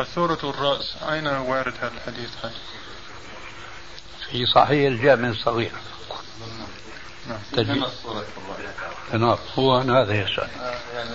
[0.00, 2.30] السورة الرأس أين وارد هذا الحديث؟
[4.30, 5.72] في صحيح الجامع الصغير
[7.28, 7.38] نعم.
[7.52, 7.82] تجي.
[9.12, 9.38] نعم.
[9.58, 10.48] هو هذا يسأل
[10.94, 11.10] يعني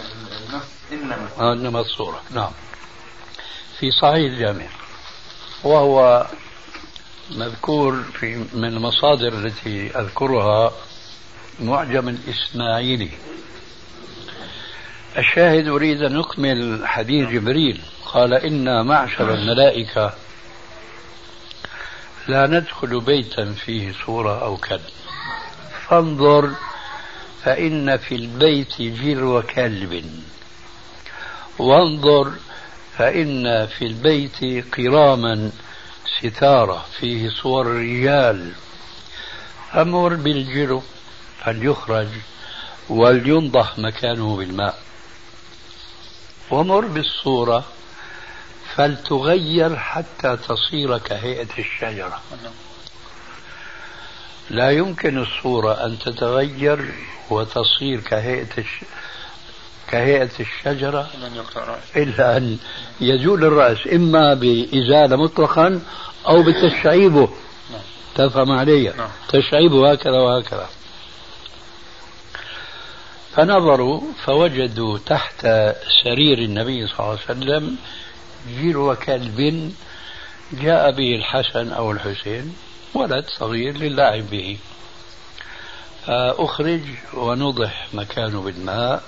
[0.49, 1.29] النص إنما.
[1.39, 2.21] آه، إنما الصورة.
[2.31, 2.51] نعم.
[3.79, 4.67] في صحيح الجامع.
[5.63, 6.27] وهو
[7.31, 10.71] مذكور في من المصادر التي أذكرها
[11.59, 13.11] معجم الإسماعيلي
[15.17, 17.81] الشاهد أريد أن نكمل حديث جبريل.
[18.05, 20.13] قال إنا معشر الملائكة
[22.27, 24.81] لا ندخل بيتا فيه صورة أو كلب.
[25.87, 26.51] فانظر
[27.43, 30.05] فإن في البيت جرو كلب
[31.59, 32.31] وانظر
[32.97, 35.51] فإن في البيت قراما
[36.19, 38.51] ستارة فيه صور رجال.
[39.75, 40.83] فمر بالجرو
[41.43, 42.07] فليخرج
[42.89, 44.77] ولينضح مكانه بالماء.
[46.51, 47.63] ومر بالصورة
[48.75, 52.21] فلتغير حتى تصير كهيئة الشجرة.
[54.49, 56.93] لا يمكن الصورة أن تتغير
[57.29, 58.79] وتصير كهيئة الش...
[59.87, 61.09] كهيئة الشجرة
[61.95, 62.57] إلا أن
[63.01, 65.81] يزول الرأس إما بإزالة مطلقا
[66.27, 67.29] أو بتشعيبه
[68.15, 69.09] تفهم علي؟ نعم.
[69.29, 70.69] تشعيبه هكذا وهكذا.
[73.35, 75.41] فنظروا فوجدوا تحت
[76.03, 77.77] سرير النبي صلى الله عليه وسلم
[78.61, 79.73] جلو كلب
[80.53, 82.55] جاء به الحسن أو الحسين
[82.93, 84.57] ولد صغير للعب به.
[86.05, 86.81] فأخرج
[87.13, 89.03] ونضح مكانه بالماء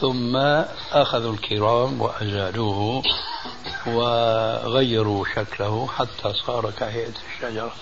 [0.00, 0.36] ثم
[0.92, 3.02] أخذوا الكرام وأزالوه
[3.86, 7.74] وغيروا شكله حتى صار كهيئة الشجرة.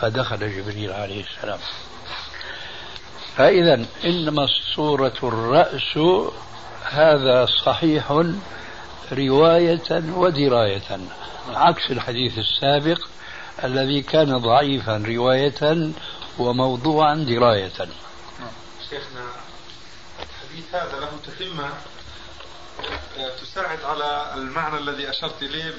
[0.00, 1.58] فدخل جبريل عليه السلام.
[3.36, 5.98] فإذا إنما الصورة الرأس
[6.84, 8.22] هذا صحيح
[9.12, 11.00] رواية ودراية
[11.48, 12.98] عكس الحديث السابق
[13.64, 15.90] الذي كان ضعيفا رواية
[16.38, 17.72] وموضوعا دراية.
[18.90, 19.24] شيخنا
[20.20, 21.68] الحديث هذا له تتمة
[23.42, 25.72] تساعد على المعنى الذي أشرت إليه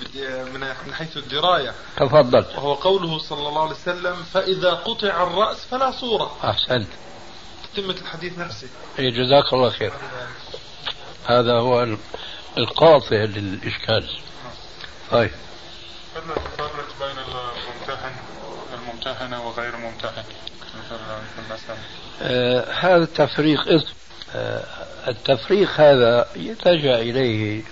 [0.85, 1.73] من حيث الدراية.
[1.97, 2.45] تفضل.
[2.55, 6.37] وهو قوله صلى الله عليه وسلم فإذا قطع الرأس فلا صورة.
[6.43, 6.87] أحسنت.
[7.77, 8.67] تتمة الحديث نفسه.
[8.99, 9.91] إيه، جزاك الله خير.
[11.25, 11.97] هذا هو ال-
[12.57, 14.09] القاطع للإشكال.
[15.11, 15.31] طيب.
[16.15, 16.23] قد
[16.57, 18.11] تفرق بين الممتحن
[18.73, 20.23] الممتحنة وغير ممتحن
[20.85, 21.77] مثلا في المسألة
[22.21, 23.93] آه هذا التفريق اسم
[24.35, 24.63] آه
[25.07, 27.63] التفريق هذا يلتجأ إليه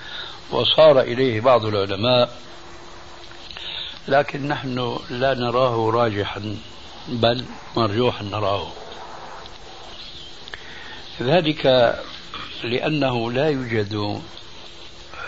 [0.52, 2.30] وصار إليه بعض العلماء
[4.08, 6.58] لكن نحن لا نراه راجحا
[7.08, 7.46] بل
[7.78, 8.72] مرجوحا نراه.
[11.22, 11.96] ذلك
[12.64, 14.22] لأنه لا يوجد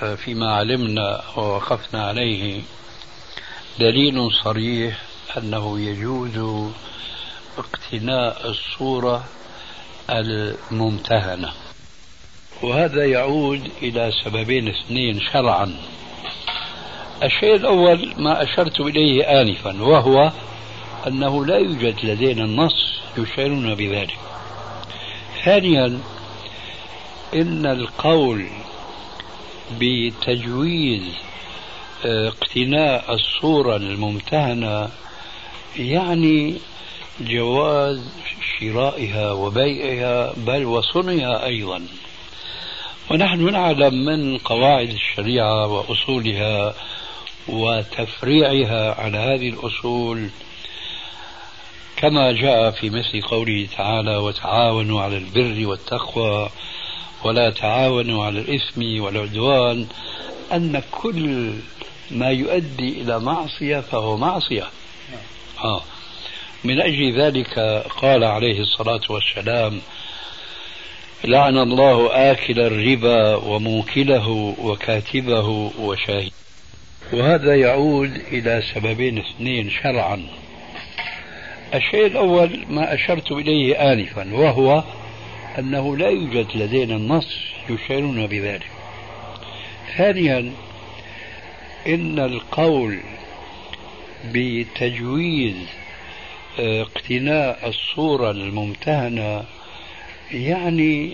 [0.01, 2.61] آه، فيما علمنا ووقفنا عليه
[3.79, 5.01] دليل صريح
[5.37, 6.67] أنه يجوز
[7.57, 9.23] اقتناء الصورة
[10.09, 11.51] الممتهنة.
[12.63, 15.75] وهذا يعود إلى سببين اثنين شرعا.
[17.23, 20.31] الشيء الأول ما أشرت إليه آنفا وهو
[21.07, 24.17] أنه لا يوجد لدينا النص يشيرنا بذلك.
[25.47, 25.99] ثانيا
[27.33, 28.47] إن القول
[29.79, 31.03] بتجويز
[32.05, 34.89] آه، اقتناء الصورة الممتهنة
[35.79, 36.55] يعني
[37.21, 38.01] جواز
[38.59, 41.81] شرائها وبيعها بل وصنعها أيضا.
[43.11, 46.73] ونحن نعلم من قواعد الشريعة وأصولها
[47.47, 50.29] وتفريعها على هذه الأصول
[51.97, 56.49] كما جاء في مثل قوله تعالى وتعاونوا على البر والتقوى
[57.23, 59.87] ولا تعاونوا على الإثم والعدوان
[60.53, 61.53] أن كل
[62.11, 64.63] ما يؤدي إلى معصية فهو معصية
[65.63, 65.81] آه.
[66.63, 67.59] من أجل ذلك
[68.01, 69.81] قال عليه الصلاة والسلام
[71.23, 76.31] لعن الله آكل الربا وموكله وكاتبه وشاهد
[77.13, 80.27] وهذا يعود إلى سببين اثنين شرعا
[81.73, 84.83] الشيء الأول ما أشرت إليه آنفا وهو
[85.59, 87.37] أنه لا يوجد لدينا النص
[87.69, 88.67] يشيرنا بذلك.
[89.97, 90.53] ثانيا
[91.87, 92.99] إن القول
[94.25, 95.55] بتجويز
[96.59, 99.43] آه، اقتناء الصورة الممتهنة
[100.31, 101.13] يعني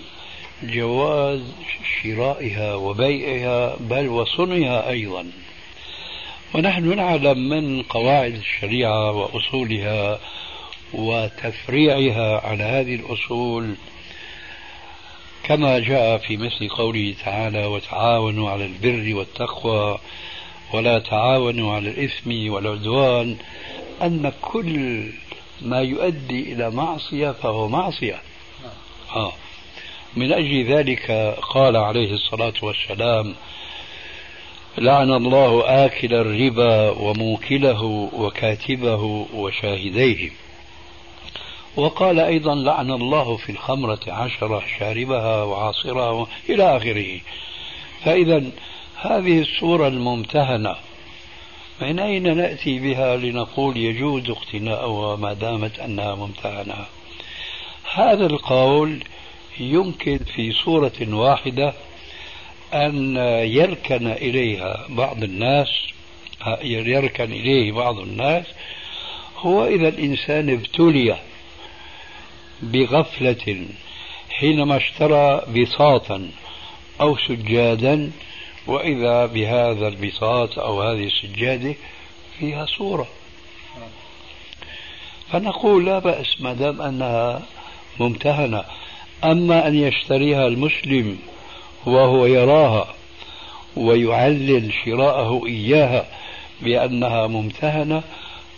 [0.62, 1.40] جواز
[2.02, 5.26] شرائها وبيعها بل وصنها أيضا.
[6.54, 10.18] ونحن نعلم من قواعد الشريعة وأصولها
[10.92, 13.74] وتفريعها على هذه الأصول
[15.42, 19.98] كما جاء في مثل قوله تعالى وتعاونوا على البر والتقوى
[20.74, 23.36] ولا تعاونوا على الإثم والعدوان
[24.02, 25.04] أن كل
[25.62, 28.20] ما يؤدي إلى معصية فهو معصية
[29.16, 29.32] آه.
[30.16, 31.10] من أجل ذلك
[31.42, 33.34] قال عليه الصلاة والسلام
[34.78, 40.30] لعن الله آكل الربا وموكله وكاتبه وشاهديه
[41.76, 47.20] وقال أيضا لعن الله في الخمرة عشرة شاربها وعاصرها إلى آخره.
[48.04, 48.44] فإذا
[48.96, 50.76] هذه الصورة الممتهنة
[51.80, 56.86] من أين نأتي بها لنقول يجوز اقتناؤها ما دامت أنها ممتهنة؟
[57.94, 59.04] هذا القول
[59.60, 61.74] يمكن في صورة واحدة
[62.74, 65.68] أن يركن إليها بعض الناس
[66.62, 68.44] يركن إليه بعض الناس
[69.38, 71.16] هو إذا الإنسان ابتلي
[72.62, 73.66] بغفلة
[74.30, 76.30] حينما اشترى بساطا
[77.00, 78.10] أو سجادا
[78.66, 81.74] وإذا بهذا البساط أو هذه السجادة
[82.38, 83.06] فيها صورة.
[85.32, 87.42] فنقول لا بأس ما دام أنها
[88.00, 88.64] ممتهنة.
[89.24, 91.18] أما أن يشتريها المسلم
[91.86, 92.94] وهو يراها
[93.76, 96.06] ويعلل شراءه إياها
[96.60, 98.02] بأنها ممتهنة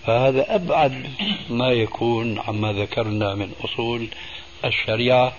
[0.07, 1.07] فهذا أبعد
[1.51, 4.09] ما يكون عما ذكرنا من أصول
[4.65, 5.33] الشريعة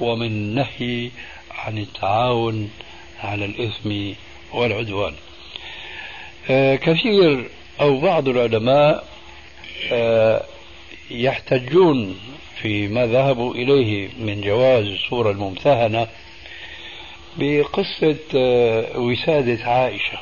[0.00, 1.10] ومن نهي
[1.50, 2.70] عن التعاون
[3.20, 4.12] على الإثم
[4.52, 5.14] والعدوان.
[6.50, 7.48] آه، كثير
[7.80, 9.04] أو بعض العلماء
[9.92, 10.42] آه،
[11.10, 12.20] يحتجون
[12.62, 16.06] فيما ذهبوا إليه من جواز الصورة الممتهنة
[17.36, 20.18] بقصة آه، وسادة عائشة.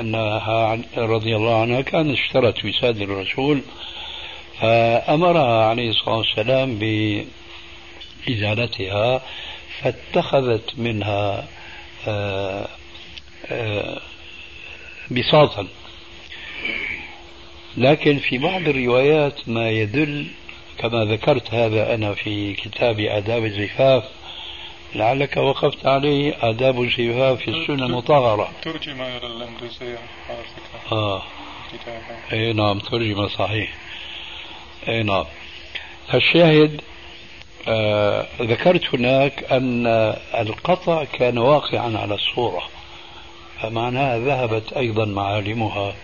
[0.00, 3.62] أنها رضي الله عنها كانت اشترت وسادة الرسول
[4.60, 6.78] فأمرها عليه الصلاة والسلام
[8.28, 9.22] بإزالتها
[9.80, 11.48] فاتخذت منها
[12.06, 12.68] آه،
[13.46, 14.00] آه،
[15.10, 15.66] بساطا.
[17.76, 20.26] لكن في بعض الروايات ما يدل
[20.78, 24.04] كما ذكرت هذا أنا في كتاب آداب الزفاف
[24.94, 28.50] لعلك وقفت عليه آداب الزفاف في السنة المطهرة.
[28.62, 29.48] ترجم إلى
[30.56, 31.22] فكرة آه.
[32.32, 33.74] أي نعم ترجم صحيح.
[34.88, 35.24] أي نعم.
[36.14, 36.80] الشاهد
[37.68, 39.86] آه ذكرت هناك أن
[40.38, 42.62] القطع كان واقعا على الصورة
[43.62, 45.94] فمعناها ذهبت أيضا معالمها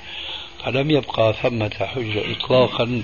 [0.65, 3.03] فلم يبقى ثمة حجة إطلاقا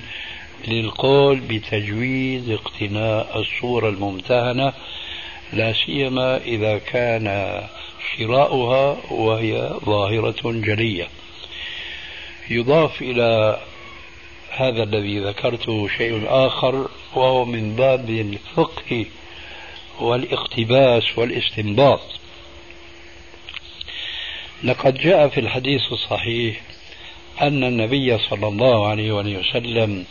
[0.69, 4.73] للقول بتجويز اقتناء الصورة الممتهنة
[5.53, 7.61] لا سيما إذا كان
[8.17, 11.09] شراؤها وهي ظاهرة جلية.
[12.51, 13.61] يضاف إلى
[14.51, 19.07] هذا الذي ذكرته شيء آخر وهو من باب الفقه
[20.01, 22.01] والاقتباس والاستنباط.
[24.65, 26.61] لقد جاء في الحديث الصحيح
[27.43, 30.05] أن النبي صلى الله عليه وسلم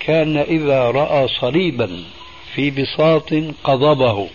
[0.00, 2.04] كان إذا رأى صليبا
[2.54, 4.28] في بساط قضبه.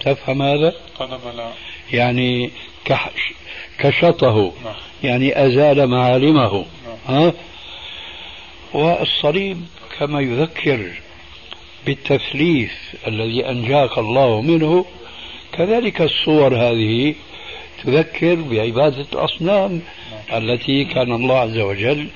[0.00, 1.50] تفهم هذا؟ قضب لا
[1.92, 2.50] يعني
[3.78, 4.74] كشطه نعم.
[5.02, 6.96] يعني أزال معالمه نعم.
[7.06, 7.32] ها؟
[8.72, 9.60] والصليب
[9.98, 10.90] كما يذكر
[11.86, 12.72] بالتثليث
[13.06, 14.84] الذي أنجاك الله منه
[15.52, 17.14] كذلك الصور هذه
[17.84, 19.82] تذكر بعبادة الأصنام
[20.32, 22.08] التي كان الله عز وجل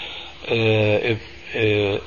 [0.49, 1.17] آه،
[1.57, 1.99] آه،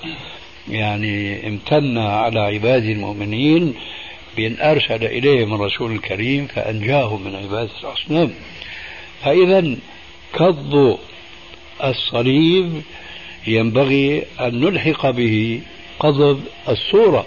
[0.70, 3.74] يعني امتن على عباده المؤمنين
[4.38, 8.34] بأن أرسل إليهم الرسول الكريم فأنجاهم من عبادة الأصنام.
[9.24, 9.76] فإذا
[10.34, 10.98] كض
[11.84, 12.82] الصليب
[13.48, 15.62] ينبغي أن نلحق به
[16.00, 17.26] قضب الصورة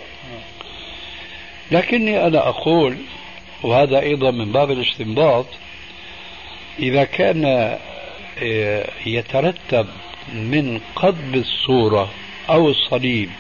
[1.71, 2.97] لكني أنا أقول
[3.63, 5.47] وهذا أيضا من باب الاستنباط
[6.79, 7.45] إذا كان
[8.43, 9.87] آه، يترتب
[10.33, 12.11] من قضب الصورة
[12.51, 13.31] أو الصليب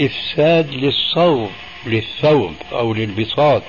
[0.00, 1.50] إفساد للصوب
[1.86, 3.62] للثوب أو للبساط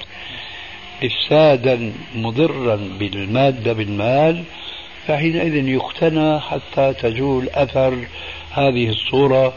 [1.04, 4.44] إفسادا مضرا بالمادة بالمال
[5.08, 8.08] فحينئذ يقتنى حتى تزول أثر
[8.52, 9.54] هذه الصورة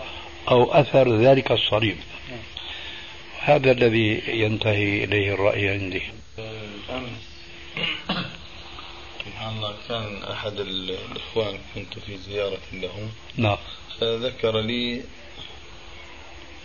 [0.51, 1.97] أو أثر ذلك الصليب.
[3.41, 6.03] هذا الذي ينتهي إليه الرأي عندي.
[9.25, 13.57] سبحان الله كان أحد الإخوان كنت في زيارة له نعم.
[14.01, 15.03] فذكر لي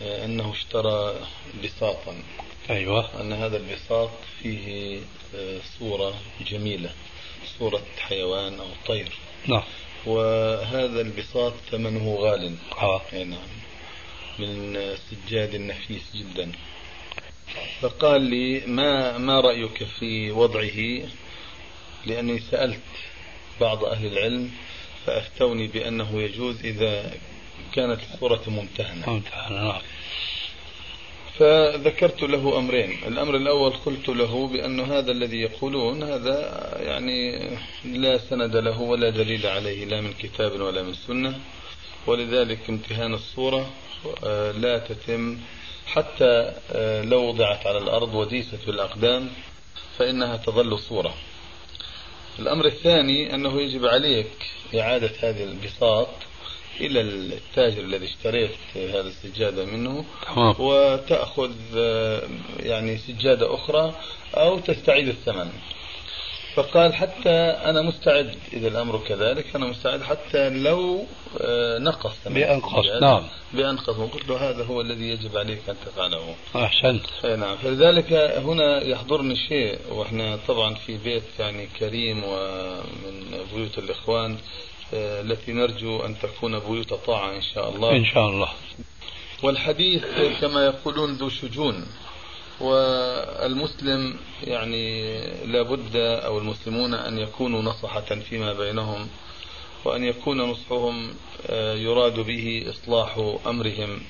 [0.03, 1.15] أنه اشترى
[1.63, 2.15] بساطا.
[2.69, 3.21] أيوة.
[3.21, 4.09] أن هذا البساط
[4.41, 4.99] فيه
[5.35, 6.13] آه، صورة
[6.47, 6.89] جميلة
[7.59, 9.11] صورة حيوان أو طير.
[9.47, 9.63] نعم.
[10.05, 12.55] وهذا البساط ثمنه غال.
[12.77, 13.01] آه.
[13.13, 13.49] نعم.
[14.39, 14.79] من
[15.09, 16.51] سجاد نفيس جدا.
[17.81, 21.09] فقال لي ما ما رأيك في وضعه؟
[22.05, 22.79] لأني سألت
[23.61, 24.51] بعض أهل العلم
[25.05, 27.13] فأفتوني بأنه يجوز إذا
[27.75, 29.09] كانت الصورة ممتهنة.
[29.09, 29.81] ممتهنة نعم.
[31.39, 32.97] فذكرت له أمرين.
[33.07, 36.37] الأمر الأول قلت له بأن هذا الذي يقولون هذا
[36.81, 37.49] يعني
[37.85, 41.39] لا سند له ولا دليل عليه لا من كتاب ولا من سنة.
[42.07, 43.69] ولذلك امتهان الصورة
[44.23, 45.39] آه، لا تتم.
[45.87, 49.29] حتى آه، لو وضعت على الأرض وديست بالأقدام
[49.97, 51.13] فإنها تظل صورة.
[52.39, 54.31] الأمر الثاني أنه يجب عليك
[54.75, 56.07] إعادة هذه البساط.
[56.81, 60.05] إلى التاجر الذي اشتريت هذا السجادة منه.
[60.25, 60.55] تمام.
[60.59, 62.21] وتأخذ آه،
[62.59, 63.95] يعني سجادة أخرى
[64.35, 65.51] أو تستعيد الثمن.
[66.55, 67.29] فقال حتى
[67.65, 71.05] أنا مستعد إذا الأمر كذلك أنا مستعد حتى لو
[71.41, 72.85] آه، نقص ثمن بأنقص.
[73.01, 73.23] نعم.
[73.53, 73.97] بأنقص.
[73.97, 76.35] وقلت له هذا هو الذي يجب عليك أن تفعله.
[76.55, 77.05] أحسنت.
[77.25, 77.55] نعم.
[77.57, 84.37] فلذلك هنا يحضرني شيء وإحنا طبعا في بيت يعني كريم ومن بيوت الإخوان.
[84.93, 87.95] التي نرجو أن تكون بيوت طاعة إن شاء الله.
[87.95, 88.49] إن شاء الله.
[89.43, 90.03] والحديث
[90.41, 91.85] كما يقولون ذو شجون
[92.59, 99.07] والمسلم يعني لابد أو المسلمون أن يكونوا نصحة فيما بينهم
[99.85, 101.13] وأن يكون نصحهم
[101.47, 104.01] آه، يراد به إصلاح أمرهم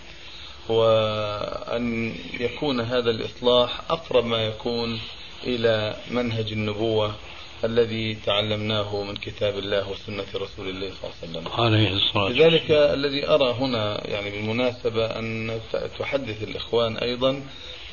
[0.69, 4.99] وأن يكون هذا الإصلاح أقرب ما يكون
[5.43, 7.15] إلى منهج النبوة.
[7.63, 11.65] الذي تعلمناه من كتاب الله وسنة رسول الله صلى الله عليه وسلم.
[11.65, 12.49] عليه الصلاة والسلام.
[12.49, 15.59] لذلك الذي أرى هنا يعني بالمناسبة أن
[15.99, 17.41] تحدث الإخوان أيضا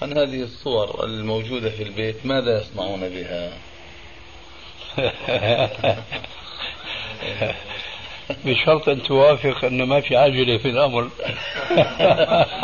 [0.03, 3.53] عن هذه الصور الموجودة في البيت ماذا يصنعون بها؟
[8.45, 11.03] بشرط أن توافق أن ما في عجلة في الأمر.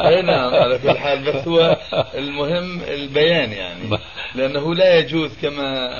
[0.09, 1.79] أي نعم على كل حال بس هو
[2.15, 3.99] المهم البيان يعني.
[4.37, 5.91] لأنه لا يجوز كما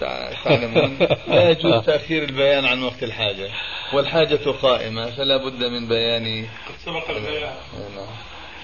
[0.00, 3.48] تع- تعلمون لا يجوز تأخير البيان عن وقت الحاجة.
[3.92, 6.46] والحاجة قائمة فلا بد من بيان.
[6.86, 7.52] سبق البيان.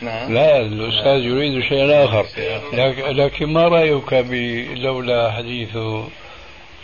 [0.03, 0.35] نعم.
[0.35, 2.27] لا الأستاذ يريد شيئا آخر.
[2.73, 4.13] لكن, لكن ما رأيك
[4.79, 6.09] لولا حديثه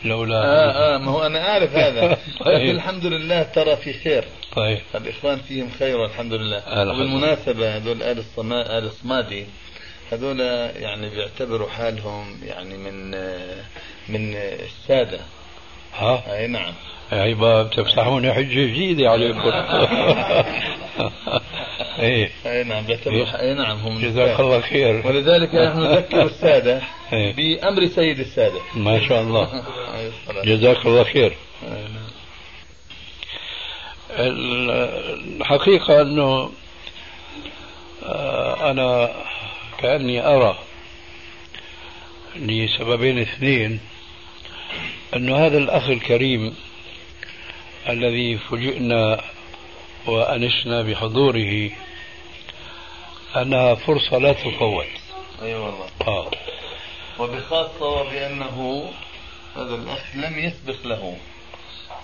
[0.04, 2.18] لولا آه آه ما هو أنا أعرف هذا.
[2.44, 2.54] طيب.
[2.58, 4.24] لكن الحمد لله ترى في خير.
[4.56, 4.78] طيب.
[4.94, 6.58] الإخوان فيهم خير والحمد لله.
[6.58, 6.92] الحمد لله.
[6.94, 9.46] وبالمناسبة هذول آل الصما آل الصمادي
[10.12, 10.40] هذول
[10.80, 13.10] يعني بيعتبروا حالهم يعني من
[14.08, 15.20] من السادة.
[15.98, 16.72] ها؟ أي نعم.
[17.12, 19.40] عيبا بتفتحون حجة جديدة عليكم.
[21.98, 22.30] إيه.
[22.46, 24.40] أي نعم بيعتبروا أي نعم هم من جزاك.
[24.40, 25.06] الله خير.
[25.06, 26.82] ولذلك نحن نذكر السادة
[27.12, 27.32] إيه.
[27.34, 28.60] بأمر سيد السادة.
[28.74, 29.64] ما شاء الله.
[30.44, 31.36] جزاك الله خير.
[31.62, 31.76] والسلام.
[31.76, 31.82] أي
[38.72, 39.08] نعم.
[39.82, 40.58] كأني أرى
[42.36, 43.80] لسببين اثنين
[45.16, 46.56] أن هذا الأخ الكريم
[47.88, 49.20] الذي فوجئنا
[50.06, 51.70] وأنسنا بحضوره
[53.36, 54.86] أنها فرصة لا تفوت.
[55.42, 55.86] أي والله.
[56.06, 56.30] آه.
[57.18, 58.90] وبخاصة وبأنه
[59.56, 61.16] هذا الأخ لم يسبق له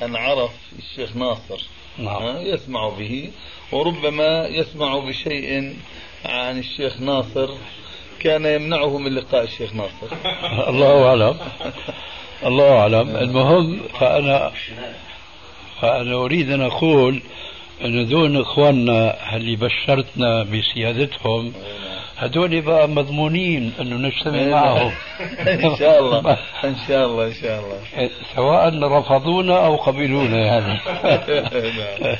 [0.02, 1.62] أن عرف الشيخ ناصر.
[1.98, 2.36] نعم.
[2.36, 3.30] يسمع به
[3.72, 5.76] وربما يسمع بشيء
[6.24, 7.48] عن الشيخ ناصر
[8.20, 10.16] كان يمنعه من لقاء الشيخ ناصر.
[10.70, 11.36] الله أعلم.
[12.46, 13.16] الله أعلم.
[13.16, 14.52] المهم فأنا
[15.80, 17.22] فأنا أريد أن أقول
[17.84, 21.52] أن دون إخواننا اللي بشرتنا بسيادتهم
[22.18, 24.92] هدول بقى مضمونين أنه نجتمع معهم.
[25.64, 26.38] إن شاء الله.
[26.64, 28.10] إن شاء الله إن شاء الله.
[28.34, 30.78] سواء رفضونا أو قبلونا يعني.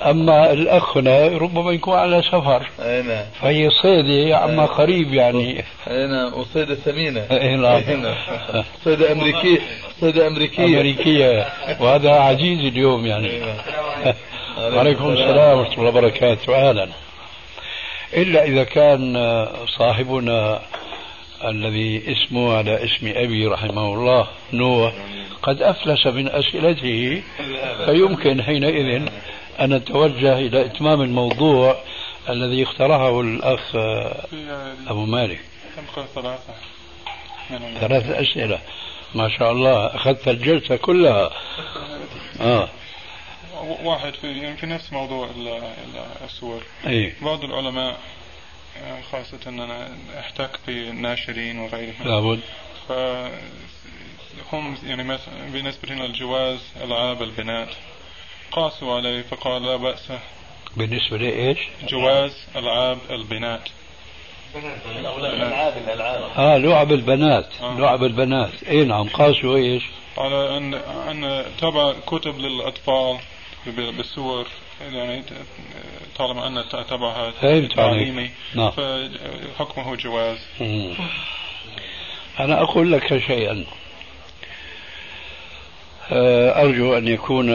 [0.00, 0.08] نعم.
[0.08, 2.66] أما الأخ هنا ربما يكون على سفر.
[2.80, 3.24] أي نعم.
[3.40, 5.64] فهي صيدة عما قريب يعني.
[5.90, 6.34] أي نعم.
[6.34, 8.02] وصيدة ثمينة أي نعم.
[8.02, 8.64] نعم.
[8.84, 9.58] صيدة أمريكية
[10.00, 10.64] صيدة أمريكية.
[10.64, 11.46] أمريكية.
[11.80, 13.40] وهذا عزيز اليوم يعني.
[13.40, 14.14] نعم.
[14.74, 16.68] وعليكم السلام ورحمة الله وبركاته.
[16.68, 16.88] أهلا.
[18.16, 19.16] إلا إذا كان
[19.78, 20.60] صاحبنا
[21.44, 24.92] الذي اسمه على اسم أبي رحمه الله نوح
[25.42, 27.22] قد أفلس من أسئلته
[27.84, 29.02] فيمكن حينئذ
[29.60, 31.76] أن نتوجه إلى إتمام الموضوع
[32.28, 35.40] الذي اقترحه الأخ في أبو مالك.
[36.14, 36.54] ثلاثة.
[37.50, 38.58] منهم ثلاث أسئلة.
[39.14, 41.30] ما شاء الله أخذت الجلسة كلها.
[42.40, 42.68] آه.
[43.82, 47.14] واحد في يعني في نفس موضوع ال- ال- الصور إيه.
[47.22, 47.98] بعض العلماء
[48.84, 49.88] آه، خاصة أن أنا
[50.18, 51.94] أحتك بالناشرين وغيرهم.
[52.04, 52.40] لابد.
[54.50, 57.68] فهم يعني مثلا بالنسبة للجواز ألعاب البنات.
[58.52, 60.12] قاسوا عليه فقال لا بأس
[60.76, 63.68] بالنسبة لإيش؟ جواز ألعاب البنات
[64.56, 67.78] الألعاب الألعاب آه لعب البنات آه.
[67.78, 69.82] لعب البنات إيه نعم قاسوا إيش؟
[70.18, 73.18] على أن أن تبع كتب للأطفال
[73.66, 74.46] بالصور
[74.92, 75.22] يعني
[76.18, 77.32] طالما أن تبعها
[77.76, 78.30] تعليمي.
[78.54, 78.70] نعم.
[78.70, 80.94] فحكمه جواز مم.
[82.40, 83.64] أنا أقول لك شيئا
[86.12, 87.50] أرجو أن يكون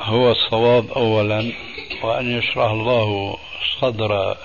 [0.00, 1.52] هو الصواب أولا
[2.02, 3.38] وأن يشرح الله
[3.80, 4.36] صدر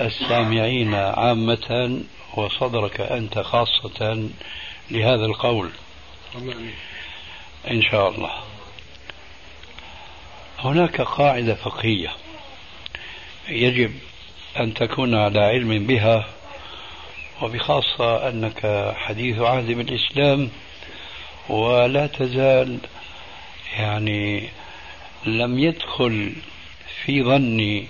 [0.00, 2.00] السامعين عامة
[2.36, 4.28] وصدرك أنت خاصة
[4.90, 5.70] لهذا القول.
[7.70, 8.30] إن شاء الله.
[10.58, 12.10] هناك قاعدة فقهية
[13.48, 13.92] يجب
[14.60, 16.26] أن تكون على علم بها
[17.42, 20.50] وبخاصة أنك حديث عهد بالإسلام
[21.48, 22.78] ولا تزال
[23.78, 24.48] يعني
[25.26, 26.32] لم يدخل
[27.04, 27.86] في ظني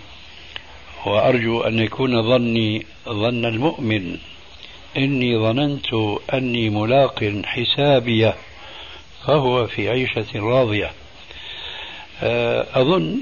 [1.07, 4.19] وأرجو أن يكون ظني ظن المؤمن.
[4.97, 5.95] إني ظننت
[6.35, 8.35] أني ملاق حسابيه
[9.27, 10.91] فهو في عيشة راضية.
[12.23, 13.21] آه، أظن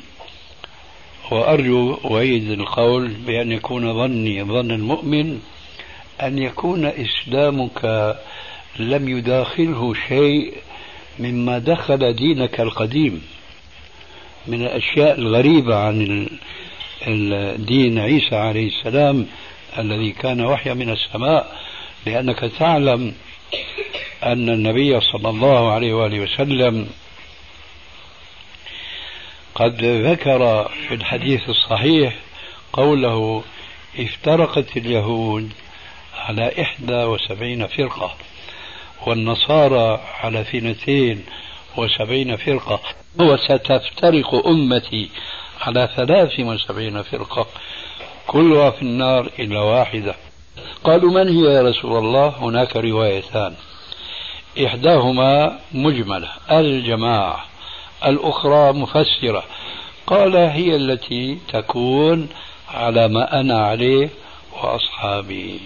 [1.30, 5.40] وأرجو أعيد القول بأن يكون ظني ظن المؤمن
[6.22, 7.84] أن يكون إسلامك
[8.78, 10.54] لم يداخله شيء
[11.18, 13.22] مما دخل دينك القديم
[14.46, 16.38] من الأشياء الغريبة عن ال-
[17.34, 19.26] الدين عيسى عليه السلام
[19.78, 21.60] الذي كان وحيا من السماء
[22.06, 23.14] لأنك تعلم
[24.22, 26.88] أن النبي صلى الله عليه وآله وسلم
[29.54, 32.14] قد ذكر في الحديث الصحيح
[32.72, 33.44] قوله
[33.98, 35.50] افترقت اليهود
[36.18, 38.14] على إحدى وسبعين فرقة.
[39.06, 41.24] والنصارى على اثنتين
[41.76, 42.80] وسبعين فرقة.
[43.20, 45.10] وستفترق أمتي
[45.60, 47.46] على ثلاث وسبعين فرقة
[48.26, 50.14] كلها في النار إلا واحدة.
[50.84, 53.54] قالوا من هي يا رسول الله؟ هناك روايتان.
[54.66, 57.44] إحداهما مجملة الجماعة
[58.06, 59.44] الأخرى مفسرة.
[60.06, 62.28] قال هي التي تكون
[62.68, 64.08] على ما أنا عليه
[64.62, 65.60] وأصحابي.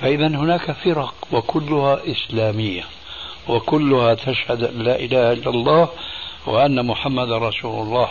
[0.00, 2.84] فإذا هناك فرق وكلها إسلامية
[3.48, 5.88] وكلها تشهد أن لا إله إلا الله
[6.46, 8.08] وأن محمد رسول الله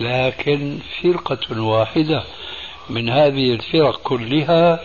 [0.00, 2.22] لكن فرقة واحدة
[2.90, 4.80] من هذه الفرق كلها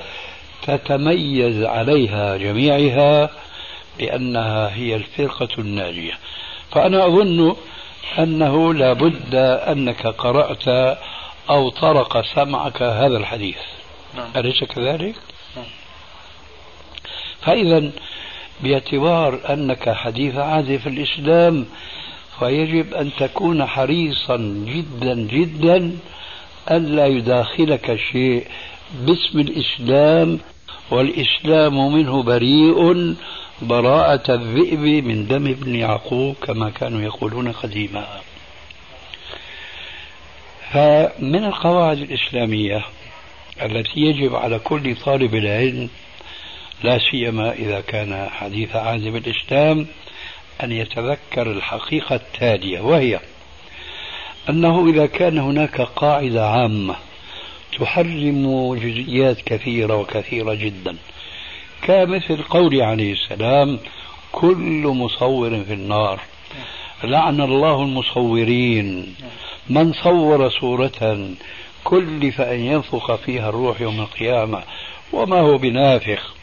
[0.61, 3.29] تتميز عليها جميعها
[3.99, 6.13] بأنها هي الفرقة الناجية
[6.71, 7.55] فأنا أظن
[8.19, 9.35] أنه لابد
[9.67, 10.97] أنك قرأت
[11.49, 13.57] أو طرق سمعك هذا الحديث
[14.15, 15.15] نعم أليس كذلك؟
[15.55, 15.65] نعم.
[17.45, 17.91] فإذا
[18.63, 21.65] باعتبار أنك حديث عهد في الإسلام
[22.39, 24.37] فيجب أن تكون حريصا
[24.67, 25.97] جدا جدا
[26.71, 28.47] ألا يداخلك شيء
[29.05, 30.39] باسم الإسلام
[30.91, 33.15] والإسلام منه بريء
[33.61, 38.05] براءة الذئب من دم ابن يعقوب كما كانوا يقولون قديما.
[40.71, 42.85] فمن القواعد الإسلامية
[43.61, 45.89] التي يجب على كل طالب العلم
[46.83, 49.87] لا سيما إذا كان حديث عهد بالإسلام
[50.63, 53.19] أن يتذكر الحقيقة التالية وهي
[54.49, 56.95] أنه إذا كان هناك قاعدة عامة
[57.79, 60.95] تحرم جزئيات كثيرة وكثيرة جدا
[61.81, 63.79] كمثل قول عليه السلام
[64.31, 66.19] كل مصور في النار.
[67.03, 69.15] لعن الله المصورين.
[69.69, 71.29] من صور صورة
[71.83, 74.63] كلف أن ينفخ فيها الروح يوم القيامة
[75.13, 76.33] وما هو بنافخ.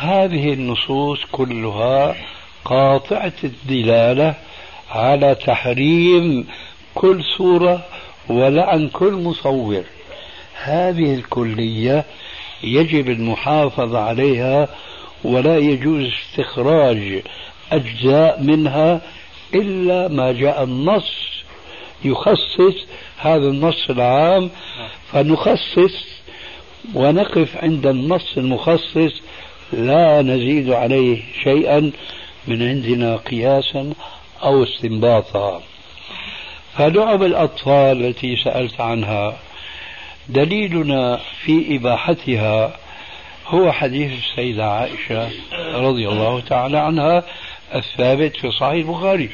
[0.00, 2.16] هذه النصوص كلها
[2.64, 4.34] قاطعة الدلالة
[4.90, 6.46] على تحريم
[6.94, 7.84] كل صورة
[8.28, 9.84] ولعن كل مصور.
[10.62, 12.04] هذه الكلية
[12.62, 14.68] يجب المحافظة عليها
[15.24, 17.22] ولا يجوز استخراج
[17.72, 19.00] أجزاء منها
[19.54, 21.12] إلا ما جاء النص.
[22.04, 22.86] يخصص
[23.18, 24.50] هذا النص العام
[25.12, 26.06] فنخصص
[26.94, 29.20] ونقف عند النص المخصص
[29.72, 31.92] لا نزيد عليه شيئا
[32.48, 33.92] من عندنا قياسا
[34.42, 35.62] أو استنباطا.
[36.76, 39.36] فلعب الأطفال التي سألت عنها
[40.28, 42.76] دليلنا في إباحتها
[43.46, 45.30] هو حديث السيدة عائشة
[45.74, 47.24] رضي الله تعالى عنها
[47.74, 49.30] الثابت في صحيح البخاري.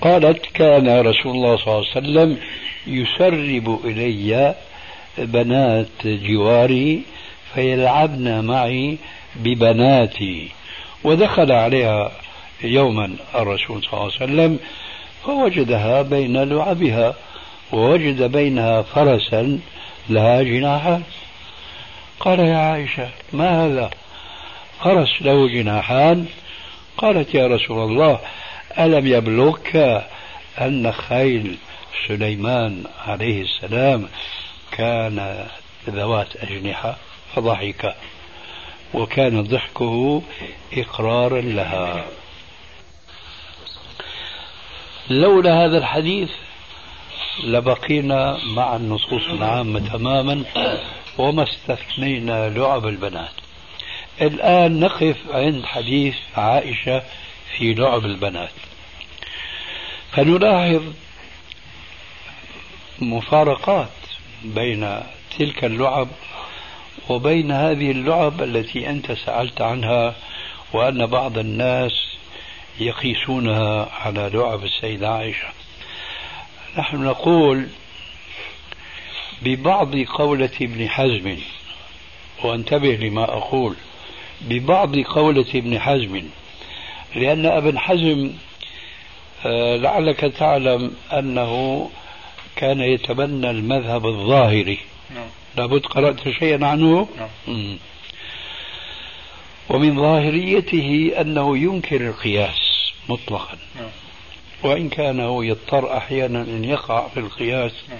[0.00, 2.38] قالت كان رسول الله صلى الله عليه وسلم
[2.86, 4.54] يسرب إلي
[5.18, 7.02] بنات جواري
[7.54, 8.98] فيلعبن معي
[9.36, 10.48] ببناتي.
[11.04, 12.12] ودخل عليها
[12.64, 14.58] يوما الرسول صلى الله عليه وسلم
[15.24, 17.14] فوجدها بين لعبها
[17.72, 19.60] ووجد بينها فرسا
[20.08, 21.02] لها جناحان
[22.20, 23.90] قال يا عائشة ما هذا؟
[24.84, 26.26] فرس له جناحان.
[26.98, 28.18] قالت يا رسول الله
[28.78, 30.04] ألم يبلغك
[30.60, 31.56] أن خيل
[32.08, 34.08] سليمان عليه السلام
[34.72, 35.46] كان
[35.90, 36.96] ذوات أجنحة؟
[37.34, 37.94] فضحك
[38.94, 40.22] وكان ضحكه
[40.72, 42.04] إقرارا لها.
[45.10, 46.30] لولا هذا الحديث
[47.44, 50.44] لبقينا مع النصوص العامة تماما
[51.18, 53.32] وما استثنينا لعب البنات.
[54.20, 57.02] الآن نقف عند حديث عائشة
[57.56, 58.52] في لعب البنات.
[60.12, 60.82] فنلاحظ
[62.98, 63.88] مفارقات
[64.44, 65.02] بين
[65.38, 66.08] تلك اللعب
[67.08, 70.14] وبين هذه اللعب التي أنت سألت عنها
[70.72, 71.92] وأن بعض الناس
[72.80, 75.48] يقيسونها على لعب السيدة عائشة
[76.78, 77.66] نحن نقول
[79.42, 81.36] ببعض قولة ابن حزم
[82.44, 83.74] وانتبه لما أقول
[84.40, 86.22] ببعض قولة ابن حزم
[87.16, 88.32] لأن ابن حزم
[89.46, 91.90] آه، لعلك تعلم أنه
[92.56, 94.78] كان يتبنى المذهب الظاهري
[95.14, 95.28] نعم.
[95.58, 97.78] لابد قرأت شيئا عنه نعم.
[99.68, 103.90] ومن ظاهريته أنه ينكر القياس مطلقا نعم.
[104.62, 107.98] وإن كان هو يضطر أحيانا أن يقع في القياس نعم.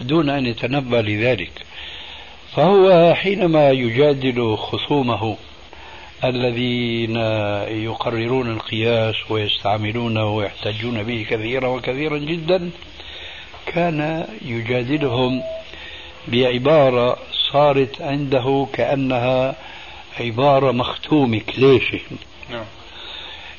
[0.00, 1.66] دون أن يتنبأ لذلك
[2.56, 5.36] فهو حينما يجادل خصومه
[6.24, 7.16] الذين
[7.84, 12.70] يقررون القياس ويستعملونه ويحتجون به كثيرا وكثيرا جدا
[13.66, 15.42] كان يجادلهم
[16.28, 17.18] بعبارة
[17.52, 19.54] صارت عنده كأنها
[20.20, 22.00] عبارة مختومة كليشة
[22.50, 22.64] نعم.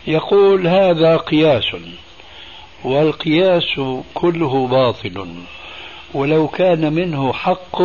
[0.08, 1.76] يقول هذا قياس
[2.84, 3.80] والقياس
[4.14, 5.28] كله باطل.
[6.14, 7.82] ولو كان منه حق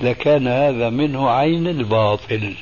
[0.00, 2.54] لكان هذا منه عين الباطل.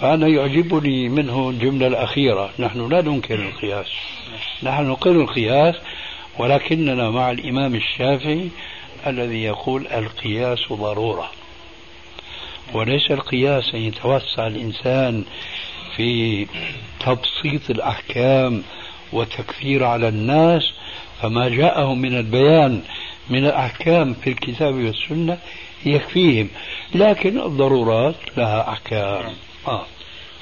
[0.00, 2.50] فأنا يعجبني منه الجملة الأخيرة.
[2.58, 3.86] نحن لا ننكر القياس.
[4.62, 5.74] نحن نقر القياس
[6.38, 8.48] ولكننا مع الإمام الشافعي
[9.06, 11.30] الذي يقول القياس ضرورة.
[12.74, 15.24] وليس القياس أن يتوسع الإنسان
[15.96, 16.46] في
[17.00, 18.62] تبسيط الأحكام
[19.12, 20.62] وتكثير على الناس
[21.22, 22.82] فما جاءهم من البيان
[23.30, 25.38] من الأحكام في الكتاب والسنة
[25.86, 26.48] يكفيهم.
[26.94, 29.34] لكن الضرورات لها أحكام.
[29.68, 29.86] آه.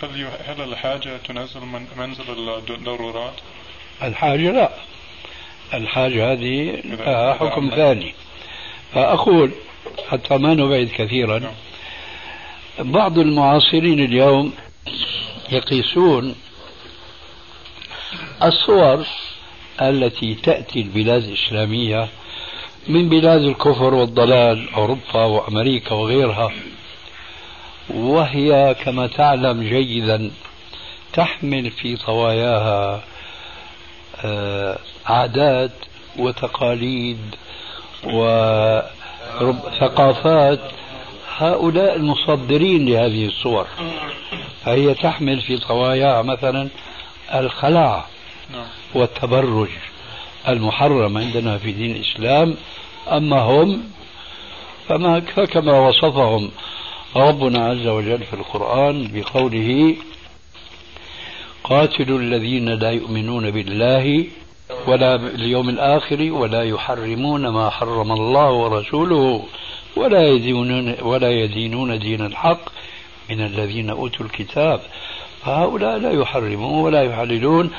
[0.03, 2.25] هل هل الحاجة تنزل من منزل
[2.71, 3.35] الضرورات؟
[4.03, 4.71] الحاجة لا.
[5.75, 8.15] الحاجة هذه لها حكم ثاني.
[8.95, 9.51] فأقول
[10.09, 11.55] حتى ما نبعد كثيرا نعم.
[12.79, 14.53] بعض المعاصرين اليوم
[15.53, 16.35] يقيسون
[18.43, 19.07] الصور
[19.83, 22.09] التي تأتي البلاد الإسلامية
[22.89, 26.53] من بلاد الكفر والضلال أوروبا وأمريكا وغيرها
[27.91, 30.31] وهي كما تعلم جيدا
[31.13, 33.03] تحمل في طواياها
[34.25, 35.71] آه، عادات
[36.19, 37.19] وتقاليد
[39.41, 40.61] وثقافات
[41.37, 43.67] هؤلاء المصدرين لهذه الصور
[44.65, 46.69] فهي تحمل في طواياها مثلا
[47.35, 48.05] الخلاع
[48.53, 48.67] نعم.
[48.95, 49.69] والتبرج
[50.49, 52.55] المحرم عندنا في دين الإسلام
[53.09, 53.83] أما هم
[54.89, 56.51] فما فكما وصفهم
[57.17, 59.97] ربنا عز وجل في القرآن بقوله
[61.65, 64.27] قاتلوا الذين لا يؤمنون بالله
[64.87, 69.45] ولا اليوم الآخر ولا يحرمون ما حرم الله ورسوله
[69.97, 72.61] ولا يدينون ولا يدينون دين الحق
[73.31, 74.81] من الذين أوتوا الكتاب.
[75.45, 77.71] فهؤلاء لا يحرمون ولا يحللون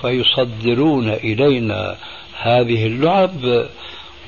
[0.00, 1.96] فيصدرون إلينا
[2.40, 3.66] هذه اللعب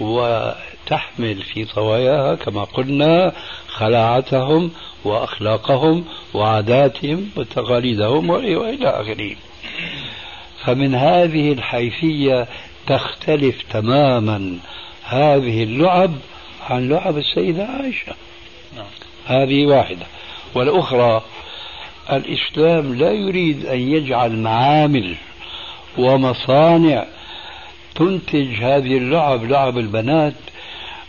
[0.00, 3.32] وتحمل في طواياها كما قلنا
[3.68, 4.70] خلاعتهم
[5.04, 6.04] وأخلاقهم
[6.34, 9.36] وعاداتهم وتقاليدهم وإلى آخره.
[10.64, 12.46] فمن هذه الحيثية
[12.86, 14.58] تختلف تماما.
[15.04, 16.12] هذه اللعب
[16.70, 18.12] عن لعب السيدة عائشة.
[18.76, 18.86] نعم.
[19.26, 20.06] هذه واحدة.
[20.54, 21.22] والأخرى
[22.12, 25.14] الإسلام لا يريد أن يجعل معامل
[25.98, 27.06] ومصانع
[27.94, 30.34] تنتج هذه اللعب لعب البنات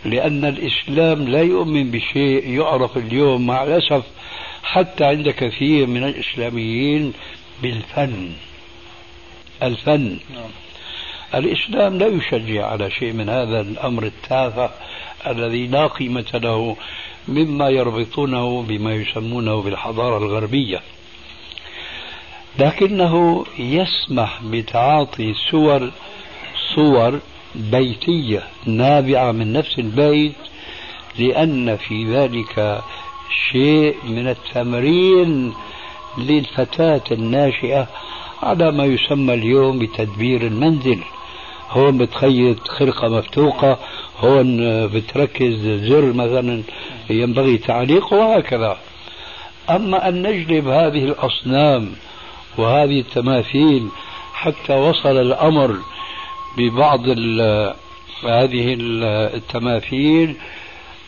[0.05, 4.03] لأن الإسلام لا يؤمن بشيء يعرف اليوم مع الأسف
[4.63, 7.13] حتى عند كثير من الإسلاميين
[7.61, 8.31] بالفن.
[9.63, 10.49] الفن نعم.
[11.35, 14.69] الإسلام لا يشجع على شيء من هذا الأمر التافه
[15.27, 16.75] الذي لا قيمة له
[17.27, 20.81] مما يربطونه بما يسمونه بالحضارة الغربية
[22.59, 25.91] لكنه يسمح بتعاطي صور
[26.75, 27.19] صور
[27.55, 30.35] بيتية نابعة من نفس البيت
[31.19, 32.81] لأن في ذلك
[33.51, 35.53] شيء من التمرين
[36.17, 37.87] للفتاة الناشئة
[38.43, 40.99] على ما يسمى اليوم بتدبير المنزل.
[41.69, 43.79] هون بتخيط خرقة مفتوقة
[44.19, 46.63] هون بتركز زر مثلا
[47.09, 48.77] ينبغي تعليقه وهكذا.
[49.69, 51.91] أما أن نجلب هذه الأصنام
[52.57, 53.87] وهذه التماثيل
[54.33, 55.75] حتى وصل الأمر
[56.57, 57.09] ببعض
[58.23, 58.75] هذه
[59.33, 60.35] التماثيل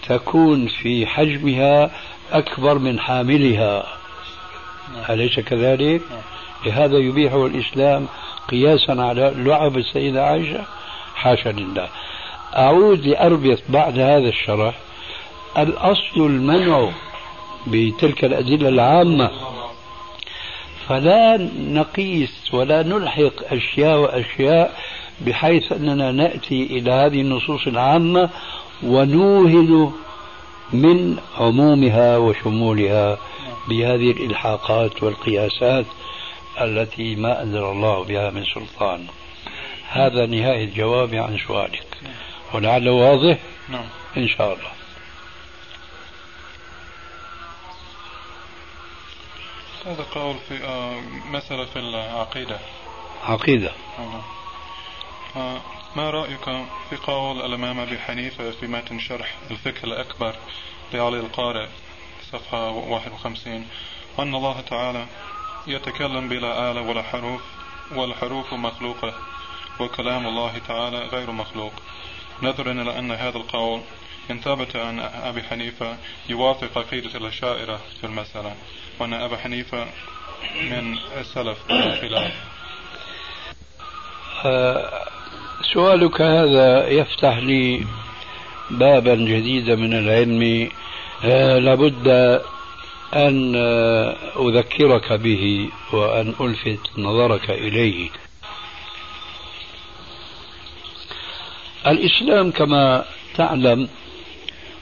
[0.08, 1.92] تكون في حجمها
[2.32, 3.86] أكبر من حاملها.
[5.10, 6.02] أليس كذلك؟
[6.66, 8.08] لهذا يبيحه الإسلام
[8.50, 10.64] قياسا على لعب السيدة عائشة
[11.16, 11.88] حاشا لله.
[12.56, 14.76] أعود لأربط بعد هذا الشرح
[15.58, 16.90] الأصل المنع
[17.68, 19.32] بتلك الأدلة العامة.
[20.90, 24.80] فلا نقيس ولا نلحق أشياء وأشياء
[25.22, 28.30] بحيث أننا نأتي إلى هذه النصوص العامة
[28.84, 29.92] ونوهن
[30.74, 33.18] من عمومها وشمولها
[33.70, 35.86] بهذه الإلحاقات والقياسات.
[36.62, 39.08] التي ما أنزل الله بها من سلطان.
[39.90, 41.88] هذا نهاية جوابي عن سؤالك.
[42.54, 43.38] ولعله واضح؟
[43.70, 43.86] نعم.
[44.18, 44.72] إن شاء الله.
[49.86, 51.00] هذا قول في آه
[51.32, 52.60] مسألة في العقيدة.
[53.24, 53.72] عقيدة.
[55.36, 55.62] آه
[55.96, 56.46] ما رأيك
[56.90, 60.36] في قول الإمام أبي حنيفة في متن شرح الفكر الأكبر
[60.94, 61.68] لعلي القارئ
[62.32, 63.68] صفحة 51
[64.20, 65.06] أن الله تعالى
[65.68, 67.42] يتكلم بلا آلة ولا حروف
[67.96, 69.14] والحروف مخلوقة
[69.80, 71.74] وكلام الله تعالى غير مخلوق.
[72.44, 73.82] نظرا إلى أن هذا القول
[74.32, 75.98] إن ثبت أن أبي حنيفة
[76.30, 78.56] يوافق عقيدة الأشاعرة في المسألة
[79.00, 79.88] وأن أبا حنيفة
[80.62, 82.34] من السلف الخلاف
[84.46, 85.08] آه،
[85.74, 87.86] سؤالك هذا يفتح لي
[88.70, 90.70] بابا جديدا من العلم.
[91.24, 92.08] آه، لابد
[93.14, 98.10] أن آه، أذكرك به وأن ألفت نظرك إليه.
[101.88, 103.06] الإسلام كما
[103.36, 103.90] تعلم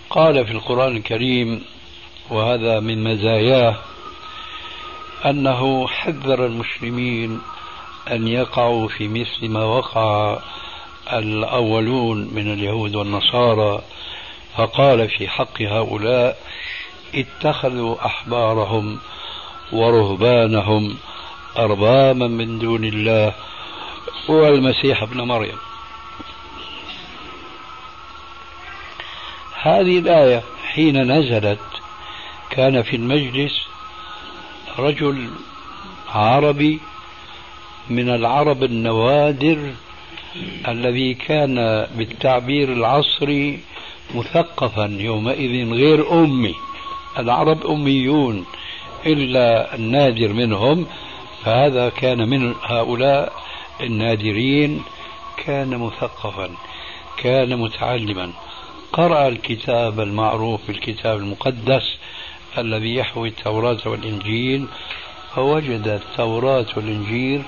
[0.10, 1.64] قال في القرآن الكريم
[2.30, 3.76] وهذا من مزاياه
[5.26, 7.42] أنه حذر المسلمين
[8.12, 10.40] أن يقعوا في مثل ما وقع
[11.14, 13.82] الأولون من اليهود والنصارى
[14.58, 16.38] فقال في حق هؤلاء
[17.16, 19.00] اتخذوا أحبارهم
[19.72, 20.96] ورهبانهم
[21.58, 23.34] أربابا من دون الله
[24.28, 25.58] والمسيح ابن مريم.
[29.62, 31.60] هذه الآية حين نزلت
[32.50, 33.62] كان في المجلس
[34.80, 35.30] رجل
[36.10, 36.80] عربي
[37.90, 39.74] من العرب النوادر
[40.68, 43.60] الذي كان بالتعبير العصري
[44.16, 46.56] مثقفا يومئذ غير أمي.
[47.20, 48.46] العرب أميون
[49.06, 50.86] إلا النادر منهم
[51.46, 53.34] فهذا كان من هؤلاء
[53.82, 54.84] النادرين
[55.46, 56.50] كان مثقفا
[57.18, 58.32] كان متعلما.
[58.94, 61.98] قرأ الكتاب المعروف بالكتاب المقدس
[62.58, 64.68] الذي يحوي التوراة والإنجيل
[65.36, 67.44] فوجد التوراة والإنجيل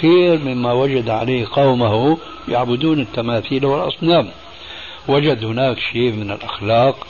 [0.00, 4.30] خير مما وجد عليه قومه يعبدون التماثيل والأصنام.
[5.08, 7.06] وجد هناك شيء من الأخلاق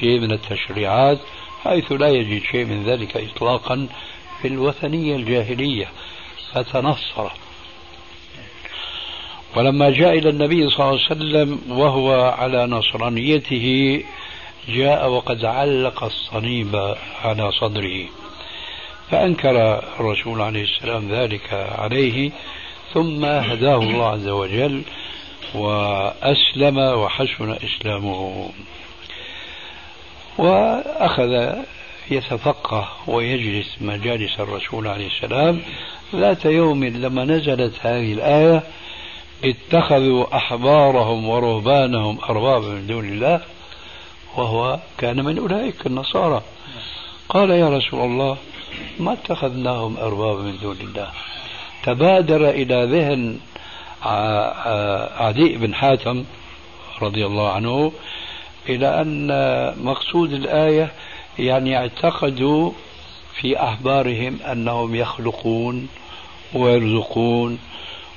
[0.00, 1.18] شيء من التشريعات
[1.64, 3.88] حيث لا يجد شيء من ذلك إطلاقا
[4.42, 5.88] في الوثنية الجاهلية.
[6.52, 7.30] فتنصر.
[9.56, 14.02] ولما جاء إلى النبي صلى الله عليه وسلم وهو على نصرانيته
[14.68, 18.04] جاء وقد علق الصليب على صدره.
[19.10, 22.30] فأنكر الرسول عليه السلام ذلك عليه
[22.94, 24.82] ثم هداه الله عز وجل
[25.54, 28.50] وأسلم وحسن إسلامه.
[30.38, 31.54] وأخذ
[32.10, 35.60] يتفقه ويجلس مجالس الرسول عليه السلام.
[36.14, 38.62] ذات يوم لما نزلت هذه الآية
[39.44, 43.40] اتخذوا أحبارهم ورهبانهم أربابا من دون الله
[44.36, 46.42] وهو كان من أولئك النصارى.
[47.28, 48.36] قال يا رسول الله
[49.00, 51.10] ما اتخذناهم أربابا من دون الله؟
[51.82, 53.38] تبادر إلى ذهن
[55.20, 56.24] عدي بن حاتم
[57.02, 57.92] رضي الله عنه
[58.68, 59.28] إلى أن
[59.84, 60.92] مقصود الآية
[61.38, 62.72] يعني اعتقدوا
[63.40, 65.88] في أحبارهم أنهم يخلقون
[66.54, 67.58] ويرزقون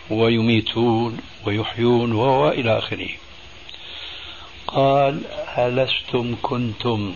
[0.10, 3.10] ويميتون ويحيون وإلى آخره.
[4.68, 5.22] قال
[5.58, 7.14] ألستم كنتم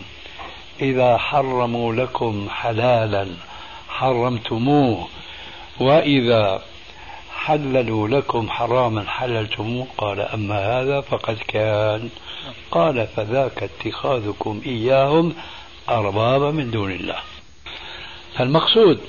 [0.81, 3.27] إذا حرموا لكم حلالا
[3.89, 5.07] حرمتموه
[5.79, 6.61] وإذا
[7.35, 12.09] حللوا لكم حراما حللتموه؟ قال أما هذا فقد كان.
[12.71, 15.33] قال فذاك اتخاذكم إياهم
[15.89, 17.19] أربابا من دون الله.
[18.39, 18.99] المقصود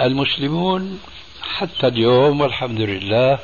[0.00, 1.00] المسلمون
[1.42, 3.38] حتى اليوم والحمد لله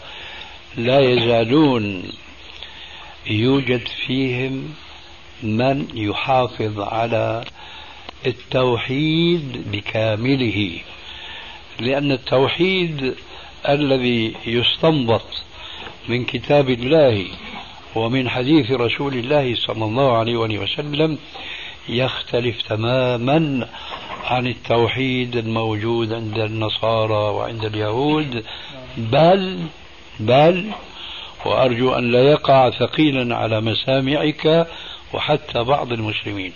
[0.76, 2.02] لا يزالون
[3.26, 4.74] يوجد فيهم
[5.42, 7.44] من يحافظ على
[8.26, 10.78] التوحيد بكامله
[11.80, 13.14] لأن التوحيد
[13.68, 15.26] الذي يستنبط
[16.08, 17.26] من كتاب الله
[17.94, 21.18] ومن حديث رسول الله صلى الله عليه وسلم
[21.88, 23.68] يختلف تماما
[24.24, 28.44] عن التوحيد الموجود عند النصارى وعند اليهود.
[28.96, 29.58] بل
[30.20, 30.70] بل
[31.44, 34.66] وأرجو أن لا يقع ثقيلا على مسامعك
[35.12, 36.52] وحتى بعض المسلمين.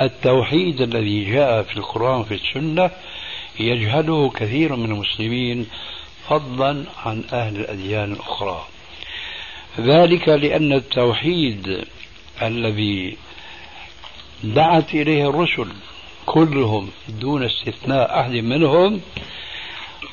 [0.00, 2.90] التوحيد الذي جاء في القرآن في السنة
[3.60, 5.66] يجهله كثير من المسلمين
[6.28, 8.66] فضلا عن أهل الأديان الأخرى.
[9.78, 11.84] ذلك لأن التوحيد
[12.42, 13.16] الذي
[14.44, 15.68] دعت إليه الرسل
[16.26, 19.00] كلهم دون استثناء أحد منهم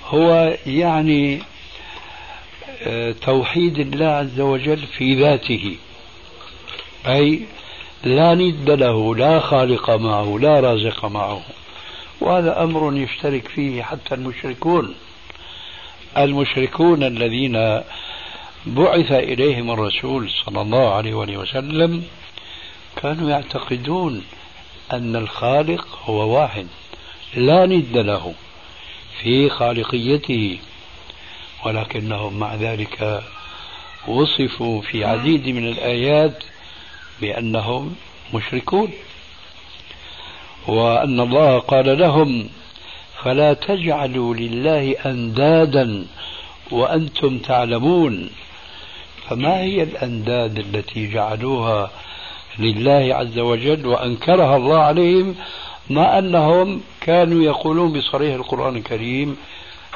[0.05, 1.41] هو يعني
[2.81, 5.75] آه، توحيد الله عز وجل في ذاته.
[7.07, 7.41] أي
[8.03, 11.41] لا ند له لا خالق معه لا رازق معه.
[12.21, 14.95] وهذا أمر يشترك فيه حتى المشركون.
[16.17, 17.81] المشركون الذين
[18.75, 22.03] بعث إليهم الرسول صلى الله عليه وسلم
[23.01, 24.23] كانوا يعتقدون
[24.93, 26.67] أن الخالق هو واحد
[27.35, 28.33] لا ند له
[29.21, 30.57] في خالقيته
[31.65, 33.23] ولكنهم مع ذلك
[34.07, 36.43] وصفوا في عديد من الآيات
[37.21, 37.95] بأنهم
[38.33, 38.91] مشركون.
[40.67, 42.49] وأن الله قال لهم
[43.23, 46.05] فلا تجعلوا لله أندادا
[46.71, 48.29] وأنتم تعلمون
[49.29, 51.91] فما هي الأنداد التي جعلوها
[52.59, 55.35] لله عز وجل وأنكرها الله عليهم
[55.89, 59.37] مع أنهم كانوا يقولون بصريح القرآن الكريم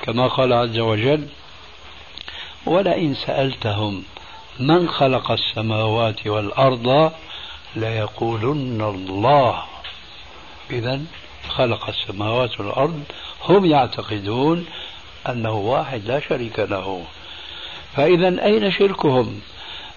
[0.02, 1.28] كما قال عز وجل
[2.66, 4.04] ولئن سألتهم
[4.60, 7.12] من خلق السماوات والأرض
[7.76, 9.64] ليقولن الله.
[10.72, 11.02] إذا
[11.50, 13.04] خلق السماوات والأرض
[13.46, 14.66] هم يعتقدون
[15.30, 17.04] أنه واحد لا شريك له.
[17.96, 19.42] فإذا أين شركهم؟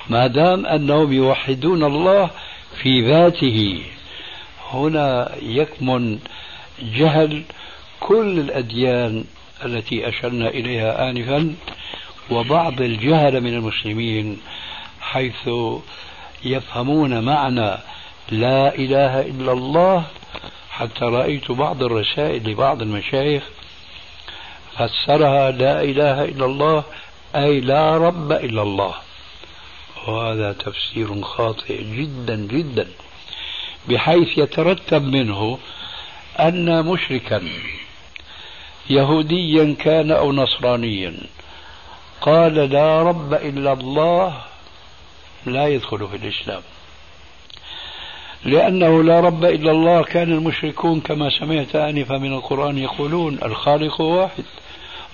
[0.09, 2.31] ما دام أنهم يوحدون الله
[2.83, 3.83] في ذاته.
[4.71, 6.19] هنا يكمن
[6.83, 7.43] جهل
[8.01, 9.25] كل الأديان
[9.65, 11.55] التي أشرنا إليها آنفا
[12.31, 14.41] وبعض الجهل من المسلمين
[15.01, 15.51] حيث
[16.45, 17.79] يفهمون معنى
[18.31, 20.05] لا إله إلا الله.
[20.71, 23.43] حتى رأيت بعض الرسائل لبعض المشايخ
[24.77, 26.85] فسرها لا إله إلا الله
[27.37, 28.95] أي لا رب إلا الله.
[30.07, 32.89] وهذا تفسير خاطئ جدا جدا
[33.89, 35.59] بحيث يترتب منه
[36.41, 37.43] أن مشركا
[38.91, 41.14] يهوديا كان أو نصرانيا
[42.20, 44.43] قال لا رب إلا الله
[45.47, 46.62] لا يدخل في الإسلام.
[48.45, 54.45] لأنه لا رب إلا الله كان المشركون كما سمعت آنفا من القرآن يقولون الخالق واحد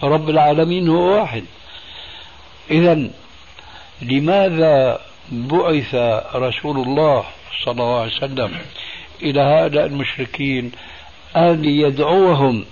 [0.03, 1.45] رب العالمين هو واحد.
[2.71, 3.11] إذا
[4.03, 5.01] لماذا
[5.33, 5.95] بعث
[6.35, 7.25] رسول الله
[7.65, 8.59] صلى الله عليه وسلم
[9.23, 10.73] إلى هؤلاء المشركين
[11.37, 12.65] أن يدعوهم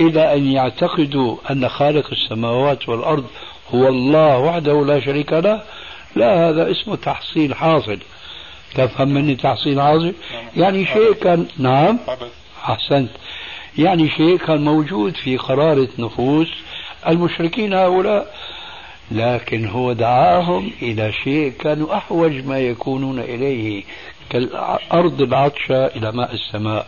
[0.00, 3.26] إلى أن يعتقدوا أن خالق السماوات والأرض
[3.74, 5.62] هو الله وحده لا شريك له؟
[6.16, 7.98] لا هذا اسمه تحصيل حاصل.
[8.74, 10.14] تفهم مني تحصيل حاصل؟
[10.56, 11.98] يعني شيء كان نعم.
[12.64, 13.10] أحسنت.
[13.78, 16.48] يعني شيء كان موجود في قرارة نفوس
[17.08, 18.34] المشركين هؤلاء.
[19.12, 23.84] لكن هو دعاهم إلى شيء كانوا أحوج ما يكونون إليه
[24.30, 26.86] كالأرض العطشة إلى ماء السماء.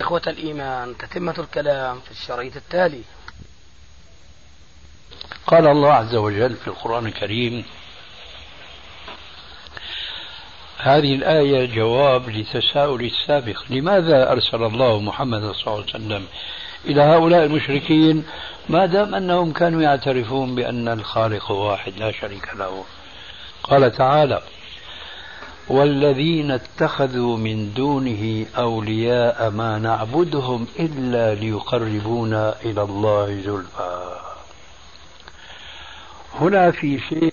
[0.00, 3.02] إخوة الإيمان تتمة الكلام في الشريط التالي.
[5.46, 7.64] قال الله عز وجل في القرآن الكريم
[10.78, 16.26] هذه الآية جواب لتساؤل السابق لماذا أرسل الله محمد صلى الله عليه وسلم
[16.84, 18.24] إلى هؤلاء المشركين
[18.68, 22.84] ما دام أنهم كانوا يعترفون بأن الخالق واحد لا شريك له.
[23.62, 24.42] قال تعالى
[25.68, 34.16] والذين اتخذوا من دونه أولياء ما نعبدهم إلا ليقربونا إلى الله زلفى.
[36.40, 37.32] هنا في شيء